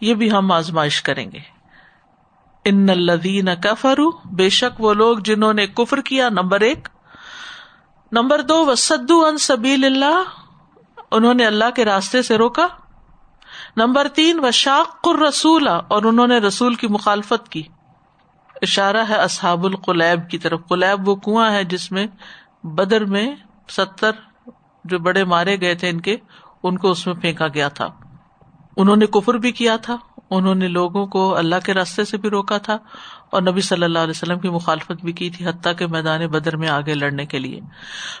یہ 0.00 0.14
بھی 0.14 0.30
ہم 0.30 0.52
آزمائش 0.52 1.02
کریں 1.02 1.32
گے۔ 1.32 1.38
ان 2.64 2.90
الدین 2.90 3.48
کفرو 3.62 4.10
بے 4.24 4.48
شک 4.48 4.80
وہ 4.80 4.94
لوگ 4.94 5.18
جنہوں 5.18 5.52
نے 5.52 5.66
کفر 5.66 6.00
کیا، 6.00 6.28
نمبر 6.28 6.60
ایک۔ 6.60 6.88
نمبر 8.12 8.40
دو 8.40 8.66
وسدو 8.66 9.26
ان 9.26 9.38
سبیل 9.38 9.84
اللہ 9.84 10.22
انہوں 11.10 11.34
نے 11.34 11.46
اللہ 11.46 11.70
کے 11.76 11.84
راستے 11.84 12.22
سے 12.22 12.38
روکا۔ 12.38 12.66
نمبر 13.76 14.08
تین 14.08 14.44
و 14.44 14.50
شاق 14.50 15.08
رسول 15.08 15.68
اور 15.68 16.02
انہوں 16.02 16.26
نے 16.26 16.38
رسول 16.38 16.74
کی 16.74 16.86
مخالفت 16.88 17.48
کی۔ 17.48 17.62
اشارہ 18.62 19.04
ہے 19.08 19.14
اصحاب 19.14 19.64
القلیب 19.64 20.30
کی 20.30 20.38
طرف۔ 20.38 20.60
قلیب 20.68 21.08
وہ 21.08 21.16
کنواں 21.16 21.52
ہے 21.52 21.64
جس 21.64 21.92
میں 21.92 22.06
بدر 22.64 23.04
میں 23.04 23.34
ستر 23.68 24.10
جو 24.84 24.98
بڑے 24.98 25.24
مارے 25.24 25.60
گئے 25.60 25.74
تھے 25.74 25.88
ان 25.88 26.00
کے، 26.00 26.16
ان 26.62 26.78
کو 26.78 26.90
اس 26.90 27.06
میں 27.06 27.14
پھینکا 27.14 27.46
گیا 27.48 27.68
تھا۔ 27.68 27.88
انہوں 28.76 28.96
نے 28.96 29.06
کفر 29.06 29.34
بھی 29.34 29.52
کیا 29.52 29.76
تھا، 29.76 29.96
انہوں 30.30 30.54
نے 30.54 30.68
لوگوں 30.68 31.06
کو 31.06 31.36
اللہ 31.36 31.56
کے 31.64 31.74
راستے 31.74 32.04
سے 32.04 32.16
بھی 32.16 32.30
روکا 32.30 32.58
تھا 32.58 32.78
اور 33.30 33.42
نبی 33.42 33.60
صلی 33.60 33.84
اللہ 33.84 33.98
علیہ 33.98 34.10
وسلم 34.10 34.38
کی 34.38 34.48
مخالفت 34.48 35.04
بھی 35.04 35.12
کی 35.12 35.30
تھی 35.30 35.46
حتیٰ 35.46 35.72
کے 35.76 35.86
میدان 35.86 36.26
بدر 36.26 36.56
میں 36.56 36.68
آگے 36.68 36.94
لڑنے 36.94 37.26
کے 37.26 37.38
لیے۔ 37.38 37.60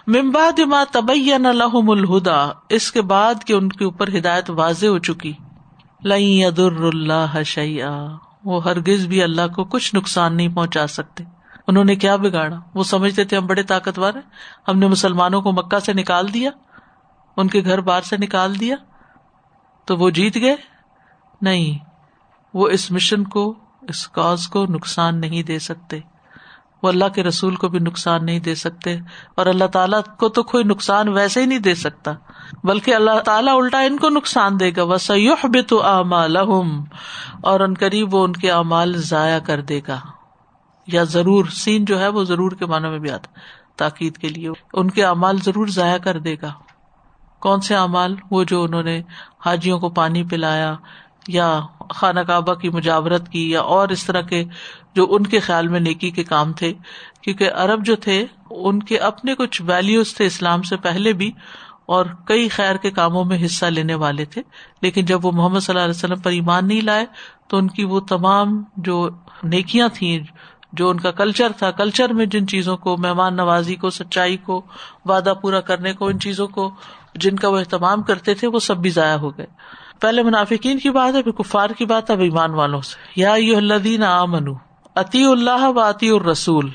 ممباد 0.06 0.58
ما 0.58 0.84
تبین 0.92 1.46
الحم 1.46 1.90
الہدا، 1.90 2.48
اس 2.68 2.92
کے 2.92 3.02
بعد 3.02 3.34
کہ 3.44 3.52
ان 3.52 3.68
کے 3.68 3.84
اوپر 3.84 4.08
ہدایت 4.08 4.50
واضح 4.50 4.86
ہو 4.86 4.98
چکی۔ 4.98 5.32
لئی 6.04 6.44
ادر 6.44 6.82
اللہ 6.82 7.42
شیا 7.42 8.08
وہ 8.44 8.64
ہرگز 8.64 9.06
بھی 9.06 9.22
اللہ 9.22 9.48
کو 9.54 9.64
کچھ 9.64 9.94
نقصان 9.94 10.36
نہیں 10.36 10.48
پہنچا 10.48 10.86
سکتے۔ 10.86 11.24
انہوں 11.66 11.84
نے 11.84 11.96
کیا 11.96 12.16
بگاڑا؟ 12.16 12.56
وہ 12.74 12.84
سمجھتے 12.84 13.24
تھے 13.24 13.36
ہم 13.36 13.46
بڑے 13.46 13.62
طاقتور 13.62 14.14
ہیں۔ 14.14 14.22
ہم 14.68 14.78
نے 14.78 14.86
مسلمانوں 14.86 15.42
کو 15.42 15.52
مکہ 15.52 15.78
سے 15.78 15.92
نکال 15.92 16.34
دیا۔ 16.34 16.50
ان 17.36 17.48
کے 17.48 17.60
گھر 17.64 17.80
بار 17.80 18.02
سے 18.02 18.16
نکال 18.16 18.60
دیا۔ 18.60 18.76
تو 19.84 19.96
وہ 19.96 20.10
جیت 20.10 20.36
گئے؟ 20.36 20.56
نہیں، 21.42 21.84
وہ 22.54 22.68
اس 22.68 22.90
مشن 22.90 23.24
کو، 23.24 23.54
اس 23.82 24.08
کاز 24.08 24.48
کو 24.48 24.66
نقصان 24.66 25.20
نہیں 25.20 25.42
دے 25.42 25.58
سکتے۔ 25.58 26.00
وہ 26.82 26.88
اللہ 26.88 27.08
کے 27.14 27.22
رسول 27.22 27.54
کو 27.54 27.68
بھی 27.68 27.78
نقصان 27.78 28.26
نہیں 28.26 28.40
دے 28.40 28.54
سکتے 28.54 28.96
اور 29.34 29.46
اللہ 29.46 29.64
تعالیٰ 29.64 30.00
کو 30.18 30.28
تو 30.28 30.42
کوئی 30.42 30.64
نقصان 30.64 31.08
ویسے 31.08 31.40
ہی 31.40 31.46
نہیں 31.46 31.58
دے 31.58 31.74
سکتا 31.74 32.12
بلکہ 32.64 32.94
اللہ 32.94 33.18
تعالیٰ 33.24 33.56
الٹا 33.56 33.80
ان 33.80 33.96
کو 33.96 34.08
نقصان 34.08 34.60
دے 34.60 34.70
گا 34.76 34.82
وسیح 34.82 35.46
بھی 35.46 35.62
تو 35.62 35.82
اور 37.40 37.60
ان 37.60 37.74
قریب 37.74 38.14
وہ 38.14 38.24
ان 38.24 38.32
کے 38.32 38.50
اعمال 38.50 38.96
ضائع 38.96 39.38
کر 39.38 39.60
دے 39.60 39.80
گا۔ 39.88 39.98
یا 40.86 41.02
ضرور، 41.02 41.44
سین 41.44 41.84
جو 41.84 42.00
ہے 42.00 42.08
وہ 42.08 42.24
ضرور 42.24 42.52
کے 42.52 42.66
معنی 42.66 42.88
میں 42.88 42.98
بھی 42.98 43.10
آتا 43.10 43.30
تاکید 43.76 44.16
کے 44.16 44.28
لیے۔ 44.28 44.48
ان 44.72 44.90
کے 44.90 45.04
اعمال 45.04 45.38
ضرور 45.44 45.66
ضائع 45.66 45.98
کر 45.98 46.18
دے 46.18 46.36
گا۔ 46.42 46.52
کون 47.40 47.60
سے 47.60 47.74
اعمال؟ 47.74 48.14
وہ 48.30 48.44
جو 48.44 48.62
انہوں 48.62 48.82
نے 48.82 49.02
حاجیوں 49.46 49.78
کو 49.78 49.88
پانی 49.88 50.24
پلایا 50.24 50.74
یا 51.28 51.60
خانہ 51.94 52.20
کعبہ 52.20 52.54
کی 52.54 52.68
مجاورت 52.68 53.28
کی 53.28 53.50
یا 53.50 53.60
اور 53.60 53.88
اس 53.88 54.04
طرح 54.04 54.20
کے 54.20 54.44
جو 54.94 55.06
ان 55.10 55.26
کے 55.26 55.40
خیال 55.40 55.68
میں 55.68 55.80
نیکی 55.80 56.10
کے 56.10 56.24
کام 56.24 56.52
تھے، 56.52 56.72
کیونکہ 57.22 57.50
ارب 57.52 57.84
جو 57.84 57.96
تھے، 57.96 58.26
ان 58.50 58.82
کے 58.82 58.98
اپنے 58.98 59.34
کچھ 59.34 59.62
ویلوز 59.62 60.14
تھے 60.14 60.26
اسلام 60.26 60.62
سے 60.62 60.76
پہلے 60.76 61.12
بھی، 61.12 61.30
اور 61.86 62.06
کئی 62.24 62.48
خیر 62.48 62.76
کے 62.76 62.90
کاموں 62.90 63.24
میں 63.24 63.44
حصہ 63.44 63.66
لینے 63.66 63.94
والے 63.94 64.24
تھے۔ 64.24 64.42
لیکن 64.82 65.04
جب 65.04 65.26
وہ 65.26 65.32
محمد 65.32 65.60
صلی 65.60 65.72
اللہ 65.72 65.84
علیہ 65.84 65.98
وسلم 65.98 66.18
پر 66.18 66.30
ایمان 66.30 66.68
نہیں 66.68 66.80
لائے، 66.80 67.06
تو 67.48 67.56
ان 67.56 67.68
کی 67.68 67.84
وہ 67.84 68.00
تمام 68.00 68.62
جو 68.76 69.08
نیکیاں 69.42 69.88
تھیں، 69.94 70.20
جو 70.72 70.90
ان 70.90 71.00
کا 71.00 71.10
کلچر 71.10 71.52
تھا 71.58 71.70
کلچر 71.70 72.12
میں 72.12 72.26
جن 72.26 72.46
چیزوں 72.46 72.76
کو، 72.76 72.96
مہمان 72.96 73.36
نوازی 73.36 73.74
کو، 73.74 73.90
سچائی 73.90 74.36
کو، 74.36 74.62
وعدہ 75.04 75.34
پورا 75.42 75.60
کرنے 75.60 75.92
کو، 75.92 76.06
ان 76.06 76.20
چیزوں 76.20 76.48
کو 76.48 76.70
جن 77.14 77.36
کا 77.36 77.48
وہ 77.48 77.58
اہتمام 77.58 78.02
کرتے 78.02 78.34
تھے، 78.34 78.48
وہ 78.48 78.58
سب 78.58 78.76
بھی 78.76 78.90
ضائع 78.90 79.16
ہو 79.16 79.38
گئے۔ 79.38 79.46
پہلے 80.00 80.22
منافقین 80.22 80.78
کی 80.78 80.90
بات 80.90 81.14
ہے، 81.14 81.22
پھر 81.22 81.32
کفار 81.32 81.70
کی 81.70 81.84
بات 81.84 82.10
ہے، 82.10 82.14
اب 82.14 82.20
ایمان 82.20 82.50
والوں 82.50 82.80
سے۔ 82.80 83.20
یا 83.20 83.32
اللہ 83.32 84.04
آ 84.04 84.24
منو 84.24 84.69
عطی 85.00 85.24
اللہ 85.24 85.68
و 85.68 85.80
عطی 85.80 86.10
الرسول۔ 86.10 86.70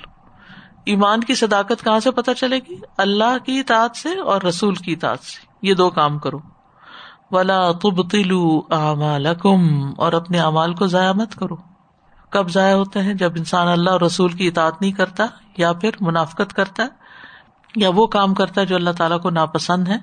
ایمان 0.86 1.20
کی 1.20 1.36
صداقت 1.36 1.84
کہاں 1.84 2.00
سے 2.00 2.12
پتہ 2.12 2.32
چلے 2.32 2.60
گی؟ 2.60 2.75
اللہ 2.98 3.38
کی 3.46 3.60
اطاعت 3.60 3.96
سے 3.96 4.20
اور 4.20 4.41
رسول 4.41 4.75
کی 4.75 4.94
اطاعت 4.94 5.20
سے۔ 5.20 5.48
یہ 5.62 5.74
دو 5.74 5.89
کام 5.89 6.20
کرو۔ 6.20 6.39
ولا 7.32 7.72
تب 7.72 8.10
تلو 8.10 8.62
اور 9.98 10.13
اپنے 10.13 10.39
امال 10.39 10.74
کو 10.74 10.88
ضائع 10.88 11.12
مت 11.12 11.36
کرو۔ 11.36 11.55
کب 12.29 12.50
ضائع 12.50 12.75
ہوتے 12.75 13.01
ہیں؟ 13.01 13.13
جب 13.13 13.32
انسان 13.38 13.67
اللہ 13.67 13.89
اور 13.89 14.01
رسول 14.01 14.32
کی 14.32 14.48
اطاعت 14.48 14.82
نہیں 14.82 14.91
کرتا 14.91 15.25
یا 15.58 15.74
پھر 15.74 15.89
منافقت 16.01 16.53
کرتا 16.53 16.84
ہے 16.84 16.88
یا 17.75 17.89
وہ 17.96 18.08
کام 18.08 18.34
کرتا 18.34 18.62
ہے 18.62 18.65
جو 18.65 18.75
اللہ 18.75 18.89
تعالیٰ 18.98 19.22
کو 19.22 19.29
ناپسند 19.29 19.88
ہے۔ 19.88 19.98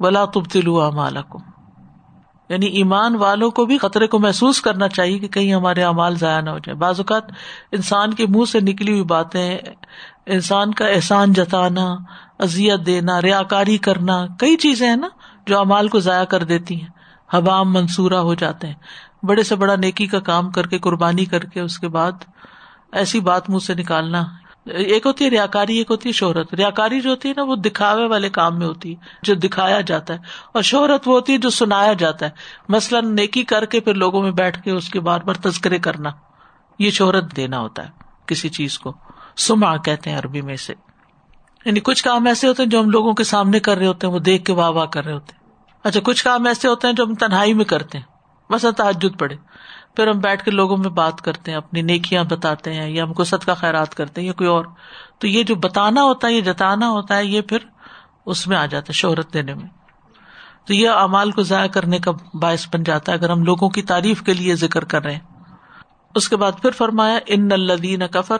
ولا 0.00 0.24
تب 0.24 0.44
تلو 0.44 0.82
اعمالکم 0.82 1.38
یعنی 2.48 2.66
ایمان 2.66 3.16
والوں 3.16 3.50
کو 3.50 3.64
بھی 3.64 3.78
خطرے 3.78 4.06
کو 4.06 4.18
محسوس 4.18 4.60
کرنا 4.60 4.88
چاہیے 4.88 5.18
کہ 5.18 5.28
کہیں 5.28 5.54
ہمارے 5.54 5.82
اعمال 5.82 6.16
ضائع 6.16 6.40
نہ 6.40 6.50
ہو 6.50 6.58
جائے 6.58 6.74
بعض 6.74 7.00
اوقات 7.00 7.22
انسان 7.72 8.14
کے 8.14 8.26
منہ 8.26 8.44
سے 8.44 8.60
نکلی 8.60 8.92
ہوئی 8.92 9.04
باتیں، 9.04 9.58
انسان 10.26 10.74
کا 10.74 10.86
احسان 10.86 11.32
جتانا 11.32 11.96
ازیت 12.38 12.86
دینا 12.86 13.22
ریا 13.22 13.42
کاری 13.42 13.78
کرنا، 13.78 14.26
کئی 14.38 14.56
چیزیں 14.56 14.88
ہیں 14.88 14.96
نا 14.96 15.08
جو 15.46 15.58
امال 15.58 15.88
کو 15.88 16.00
ضائع 16.00 16.24
کر 16.24 16.44
دیتی 16.44 16.80
ہیں۔ 16.80 16.88
حبام 17.30 17.72
منصورہ 17.72 18.14
ہو 18.14 18.34
جاتے 18.34 18.66
ہیں۔ 18.66 18.74
بڑے 19.22 19.42
سے 19.42 19.56
بڑا 19.56 19.76
نیکی 19.76 20.06
کا 20.06 20.20
کام 20.20 20.50
کر 20.50 20.66
کے، 20.66 20.78
قربانی 20.78 21.24
کر 21.24 21.38
کے، 21.38 21.60
اس 21.60 21.78
کے 21.78 21.88
بعد 21.88 22.12
ایسی 22.92 23.20
بات 23.20 23.50
منہ 23.50 23.58
سے 23.58 23.74
نکالنا۔ 23.74 24.24
ایک 24.70 25.06
ہوتی 25.06 25.24
ہے 25.24 25.30
ریاکاری، 25.30 25.76
ایک 25.76 25.90
ہوتی 25.90 26.08
ہے 26.08 26.12
شہرت۔ 26.12 26.54
ریاکاری 26.54 27.00
جو 27.00 27.10
ہوتی 27.10 27.28
ہے 27.28 27.34
نا، 27.36 27.42
وہ 27.42 27.56
دکھاوے 27.56 28.06
والے 28.06 28.30
کام 28.30 28.58
میں 28.58 28.66
ہوتی 28.66 28.90
ہے، 28.90 28.96
جو 29.22 29.34
دکھایا 29.34 29.80
جاتا 29.80 30.14
ہے۔ 30.14 30.18
اور 30.54 30.62
شہرت 30.62 31.08
وہ 31.08 31.14
ہوتی 31.14 31.32
ہے 31.32 31.38
جو 31.38 31.50
سنایا 31.50 31.92
جاتا 31.92 32.26
ہے۔ 32.26 32.30
مثلاً 32.68 33.14
نیکی 33.14 33.44
کر 33.44 33.64
کے 33.64 33.80
پھر 33.80 33.94
لوگوں 33.94 34.22
میں 34.22 34.30
بیٹھ 34.30 34.62
کے 34.62 34.70
اس 34.70 34.88
کے 34.88 35.00
بار 35.00 35.20
بار 35.20 35.34
تذکرے 35.34 35.78
کرنا۔ 35.78 36.10
یہ 36.78 36.90
شہرت 36.90 37.36
دینا 37.36 37.58
ہوتا 37.58 37.84
ہے 37.84 37.90
کسی 38.26 38.48
چیز 38.48 38.78
کو۔ 38.78 38.92
سما 39.36 39.76
کہتے 39.76 40.10
ہیں 40.10 40.18
عربی 40.18 40.40
میں 40.40 40.56
سے 40.56 40.74
یعنی 41.64 41.80
کچھ 41.80 42.04
کام 42.04 42.26
ایسے 42.26 42.48
ہوتے 42.48 42.62
ہیں 42.62 42.70
جو 42.70 42.80
ہم 42.80 42.90
لوگوں 42.90 43.12
کے 43.12 43.24
سامنے 43.24 43.60
کر 43.60 43.78
رہے 43.78 43.86
ہوتے 43.86 44.06
ہیں، 44.06 44.14
وہ 44.14 44.18
دیکھ 44.18 44.44
کے 44.44 44.52
واہ 44.52 44.70
واہ 44.70 44.86
کر 44.86 45.04
رہے 45.04 45.12
ہوتے 45.12 45.32
ہیں۔ 45.32 45.38
اچھا 45.84 46.00
کچھ 46.04 46.24
کام 46.24 46.46
ایسے 46.46 46.68
ہوتے 46.68 46.86
ہیں 46.86 46.94
جو 46.94 47.04
ہم 47.04 47.14
تنہائی 47.14 47.54
میں 47.54 47.64
کرتے 47.64 47.98
ہیں۔ 47.98 48.18
بس 48.52 48.66
تعجد 48.76 49.18
پڑے 49.18 49.36
پھر 49.96 50.06
ہم 50.06 50.18
بیٹھ 50.18 50.44
کے 50.44 50.50
لوگوں 50.50 50.76
میں 50.76 50.90
بات 50.90 51.20
کرتے 51.20 51.50
ہیں، 51.50 51.58
اپنی 51.58 51.82
نیکیاں 51.82 52.24
بتاتے 52.24 52.74
ہیں، 52.74 52.90
یا 52.90 53.04
ہم 53.04 53.12
کو 53.12 53.24
سد 53.24 53.44
کا 53.44 53.54
خیرات 53.54 53.94
کرتے 53.94 54.20
ہیں، 54.20 54.28
یا 54.28 54.32
کوئی 54.32 54.48
اور۔ 54.48 54.64
تو 55.18 55.26
یہ 55.26 55.42
جو 55.42 55.54
بتانا 55.54 56.02
ہوتا 56.02 56.28
ہے، 56.28 56.32
یہ 56.32 56.40
جتانا 56.40 56.90
ہوتا 56.90 57.16
ہے، 57.16 57.24
یہ 57.24 57.40
پھر 57.40 57.58
اس 58.26 58.46
میں 58.46 58.56
آ 58.56 58.66
جاتا 58.66 58.86
ہے 58.88 58.92
شہرت 58.92 59.34
دینے 59.34 59.54
میں۔ 59.54 59.68
تو 60.66 60.74
یہ 60.74 60.88
امال 60.88 61.30
کو 61.30 61.42
ضائع 61.42 61.68
کرنے 61.68 61.98
کا 61.98 62.10
باعث 62.34 62.66
بن 62.72 62.82
جاتا 62.82 63.12
ہے، 63.12 63.16
اگر 63.16 63.30
ہم 63.30 63.44
لوگوں 63.44 63.68
کی 63.68 63.82
تعریف 63.82 64.22
کے 64.22 64.34
لیے 64.34 64.54
ذکر 64.54 64.84
کر 64.84 65.04
رہے 65.04 65.12
ہیں۔ 65.12 65.44
اس 66.14 66.28
کے 66.28 66.36
بعد 66.36 66.52
پھر 66.62 66.70
فرمایا، 66.70 67.18
ان 67.26 67.48
الدین 67.52 68.06
کفر 68.06 68.38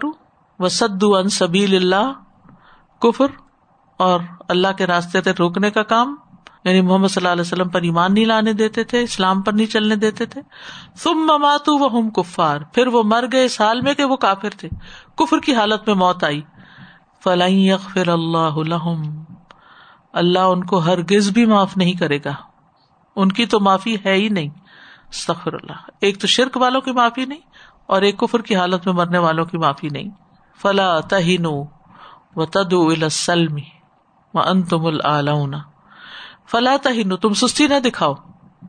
و 0.58 0.68
سدو 0.68 1.16
ان 1.16 1.28
سبیل 1.28 1.76
اللہ، 1.76 2.12
کفر 3.00 3.26
اور 3.96 4.20
اللہ 4.48 4.68
کے 4.78 4.86
راستے 4.86 5.22
سے 5.22 5.30
روکنے 5.38 5.70
کا 5.70 5.82
کام۔ 5.82 6.16
یعنی 6.64 6.80
محمد 6.80 7.08
صلی 7.08 7.20
اللہ 7.20 7.32
علیہ 7.32 7.40
وسلم 7.40 7.68
پر 7.68 7.82
ایمان 7.82 8.14
نہیں 8.14 8.24
لانے 8.24 8.52
دیتے 8.52 8.84
تھے، 8.84 9.02
اسلام 9.02 9.42
پر 9.42 9.52
نہیں 9.52 9.66
چلنے 9.66 9.96
دیتے 9.96 10.26
تھے۔ 10.26 10.40
تم 11.02 11.10
مماتو 11.10 11.78
وہ 11.78 11.92
ہم 11.92 12.10
کفار۔ 12.10 12.60
پھر 12.74 12.86
وہ 12.86 13.02
مر 13.02 13.24
گئے 13.32 13.44
اس 13.44 13.60
حال 13.60 13.80
میں 13.80 13.94
کہ 13.94 14.04
وہ 14.04 14.16
کافر 14.16 14.50
تھے۔ 14.50 14.68
کفر 15.16 15.38
کی 15.38 15.54
حالت 15.54 15.80
میں 15.86 15.96
موت 15.96 16.24
آئی۔ 16.24 16.42
فلائی 17.24 17.70
فلاح 17.76 18.14
اللہ 18.14 18.58
لہم 18.58 19.24
اللہ 20.12 20.38
ان 20.38 20.64
کو 20.64 20.78
ہرگز 20.78 21.30
بھی 21.30 21.46
معاف 21.46 21.76
نہیں 21.76 21.92
کرے 21.92 22.18
گا۔ 22.24 22.32
ان 23.16 23.32
کی 23.32 23.46
تو 23.46 23.60
معافی 23.60 23.96
ہے 24.04 24.14
ہی 24.14 24.28
نہیں۔ 24.28 24.48
سخر 25.12 25.52
اللہ۔ 25.52 25.90
ایک 26.00 26.20
تو 26.20 26.26
شرک 26.26 26.56
والوں 26.56 26.80
کی 26.80 26.92
معافی 26.92 27.24
نہیں 27.24 27.40
اور 27.86 28.02
ایک 28.02 28.18
کفر 28.18 28.42
کی 28.42 28.56
حالت 28.56 28.86
میں 28.86 28.94
مرنے 28.94 29.18
والوں 29.18 29.44
کی 29.44 29.58
معافی 29.58 29.88
نہیں۔ 29.88 30.10
فلا 30.62 31.00
تہین 31.00 31.46
و 32.36 32.44
تدو 32.44 32.88
السلمی 32.88 33.62
و 34.34 34.40
انتم 34.40 34.86
العلونا 34.86 35.58
فلاح 36.50 36.76
ہی 36.90 37.16
تم 37.16 37.34
سستی 37.34 37.66
نہ 37.66 37.74
دکھاؤ۔ 37.74 38.14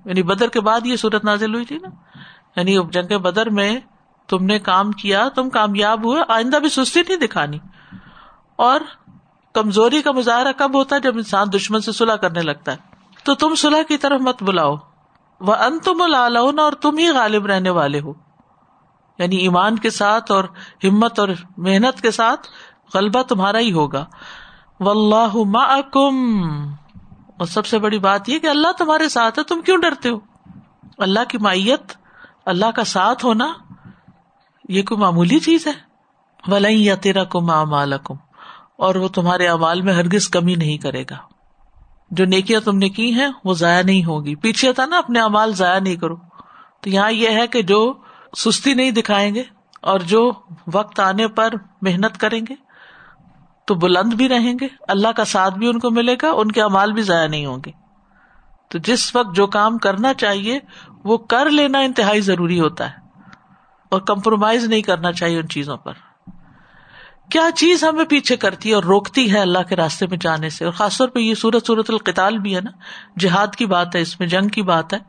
یعنی 0.06 0.24
بدر 0.24 0.48
کے 0.48 0.62
بعد 0.62 0.86
یہ 0.86 0.96
صورت 0.96 1.26
نازل 1.26 1.54
ہوئی 1.54 1.66
تھی 1.66 1.78
نا۔ 1.78 1.90
یعنی 2.56 2.78
جنگ 2.92 3.18
بدر 3.20 3.50
میں 3.50 3.80
تم 4.28 4.46
نے 4.46 4.60
کام 4.60 4.92
کیا، 4.92 5.30
تم 5.30 5.50
کامیاب 5.50 6.06
ہوئے، 6.06 6.22
آئندہ 6.28 6.58
بھی 6.58 6.70
سستی 6.70 7.02
نہیں 7.02 7.18
دکھانی۔ 7.18 7.60
اور 8.56 8.80
کمزوری 9.54 10.02
کا 10.02 10.12
مظاہرہ 10.12 10.52
کب 10.58 10.76
ہوتا 10.76 10.96
ہے؟ 10.96 11.02
جب 11.02 11.18
انسان 11.18 11.48
دشمن 11.56 11.82
سے 11.82 11.92
سلاح 11.92 12.16
کرنے 12.16 12.42
لگتا 12.42 12.72
ہے۔ 12.72 12.78
تو 13.24 13.36
تم 13.36 13.56
سلح 13.56 13.82
کی 13.88 13.98
طرف 13.98 14.22
مت 14.22 14.44
بلاؤ۔ 14.44 14.76
وہ 15.40 15.54
ان 15.54 15.80
تم 15.80 16.02
اور 16.60 16.74
تم 16.74 16.98
ہی 16.98 17.10
غالب 17.10 17.46
رہنے 17.46 17.70
والے 17.70 18.00
ہو۔ 18.00 18.14
یعنی 19.18 19.36
ایمان 19.36 19.80
کے 19.80 19.90
ساتھ 19.90 20.32
اور 20.32 20.44
ہمت 20.84 21.20
اور 21.20 21.28
محنت 21.58 22.02
کے 22.02 22.12
ساتھ 22.12 22.48
غلبہ 22.94 23.22
تمہارا 23.22 23.60
ہی 23.60 23.72
ہوگا۔ 23.72 24.06
و 24.80 24.90
اللہ 24.90 25.38
اور 27.40 27.48
سب 27.48 27.66
سے 27.66 27.80
بڑی 27.80 28.00
بات 28.00 28.30
یہ 28.30 28.40
کہ 28.40 28.48
اللہ 28.48 28.68
تمہارے 28.78 29.10
ساتھ 29.10 29.40
ہے، 29.40 29.44
تم 29.44 29.62
کیوں 29.62 29.78
ڈرتے 29.78 30.10
ہو؟ 30.10 30.20
اللہ 30.98 31.20
کی 31.30 31.38
مائیت، 31.38 31.92
اللہ 32.46 32.72
کا 32.76 32.84
ساتھ 32.84 33.26
ہونا، 33.26 33.54
یہ 34.70 34.84
کوئی 34.84 35.02
معمولی 35.02 35.40
چیز 35.40 35.68
ہے؟ 35.68 35.72
ولی 36.48 36.86
یا 36.86 36.96
تیرا 36.96 37.24
کم 37.24 37.52
کم 38.04 38.16
اور 38.78 38.96
وہ 38.96 39.08
تمہارے 39.08 39.48
امال 39.48 39.82
میں 39.82 39.94
ہرگز 39.94 40.28
کمی 40.28 40.56
نہیں 40.56 40.78
کرے 40.78 41.04
گا۔ 41.10 41.16
جو 42.12 42.26
نیکیاں 42.26 42.62
تم 42.62 42.78
نے 42.78 42.90
کی 42.90 43.14
ہیں، 43.14 43.28
وہ 43.44 43.54
ضائع 43.54 43.82
نہیں 43.82 44.06
ہوگی 44.06 44.36
پیچھے 44.36 44.74
تھا 44.74 44.86
نا، 44.86 44.98
اپنے 44.98 45.20
امال 45.20 45.54
ضائع 45.54 45.80
نہیں 45.80 45.96
کرو۔ 45.96 46.16
تو 46.82 46.90
یہاں 46.90 47.12
یہ 47.12 47.30
ہے 47.30 47.48
کہ 47.48 47.62
جو 47.62 47.94
سستی 48.38 48.74
نہیں 48.74 48.92
دکھائیں 48.92 49.36
گے 49.36 49.44
اور 49.82 50.00
جو 50.00 50.32
وقت 50.74 51.00
آنے 51.00 51.28
پر 51.28 51.54
محنت 51.82 52.18
کریں 52.18 52.42
گے 52.50 52.69
تو 53.70 53.76
بلند 53.76 54.14
بھی 54.14 54.30
رہیں 54.30 54.54
گے، 54.62 54.68
اللہ 54.88 55.08
کا 55.08 55.26
ساتھ 55.26 55.58
بھی 55.58 55.68
ان 55.68 55.80
کو 55.80 55.92
ملے 55.92 56.16
گا، 56.22 56.30
ان 56.32 56.52
کے 56.52 56.62
امال 56.62 56.92
بھی 56.92 57.02
ضائع 57.02 57.28
نہیں 57.28 57.46
ہوں 57.46 57.58
گے۔ 57.66 57.72
تو 58.70 58.78
جس 58.78 59.16
وقت 59.16 59.36
جو 59.36 59.48
کام 59.48 59.78
کرنا 59.78 60.14
چاہیے، 60.14 60.60
وہ 61.04 61.18
کر 61.18 61.50
لینا 61.50 61.80
انتہائی 61.80 62.22
ضروری 62.22 62.60
ہوتا 62.60 62.90
ہے۔ 62.90 62.96
اور 63.92 64.02
کمپرومائز 64.02 64.66
نہیں 64.66 64.82
کرنا 64.82 65.12
چاہیے 65.12 65.40
ان 65.40 65.48
چیزوں 65.48 65.78
پر۔ 65.78 65.94
کیا 67.32 67.50
چیز 67.56 67.84
ہمیں 67.84 68.06
پیچھے 68.06 68.36
کرتی 68.36 68.70
ہے 68.70 68.76
اور 68.76 68.84
روکتی 68.84 69.34
ہے 69.34 69.40
اللہ 69.40 69.60
کے 69.70 69.76
راستے 69.76 70.08
میں 70.08 70.18
جانے 70.22 70.50
سے؟ 70.50 70.66
اور 70.66 70.74
خاص 70.74 70.98
طور 70.98 71.08
پہ 71.08 71.20
یہ 71.20 71.34
سورت 71.34 71.66
سورت 71.68 71.90
القتال 71.90 72.38
بھی 72.38 72.56
ہے 72.56 72.62
نا، 72.62 72.72
جہاد 73.20 73.56
کی 73.56 73.66
بات 73.66 73.96
ہے، 73.96 74.02
اس 74.02 74.20
میں 74.20 74.28
جنگ 74.28 74.48
کی 74.48 74.62
بات 74.62 74.94
ہے۔ 74.94 75.00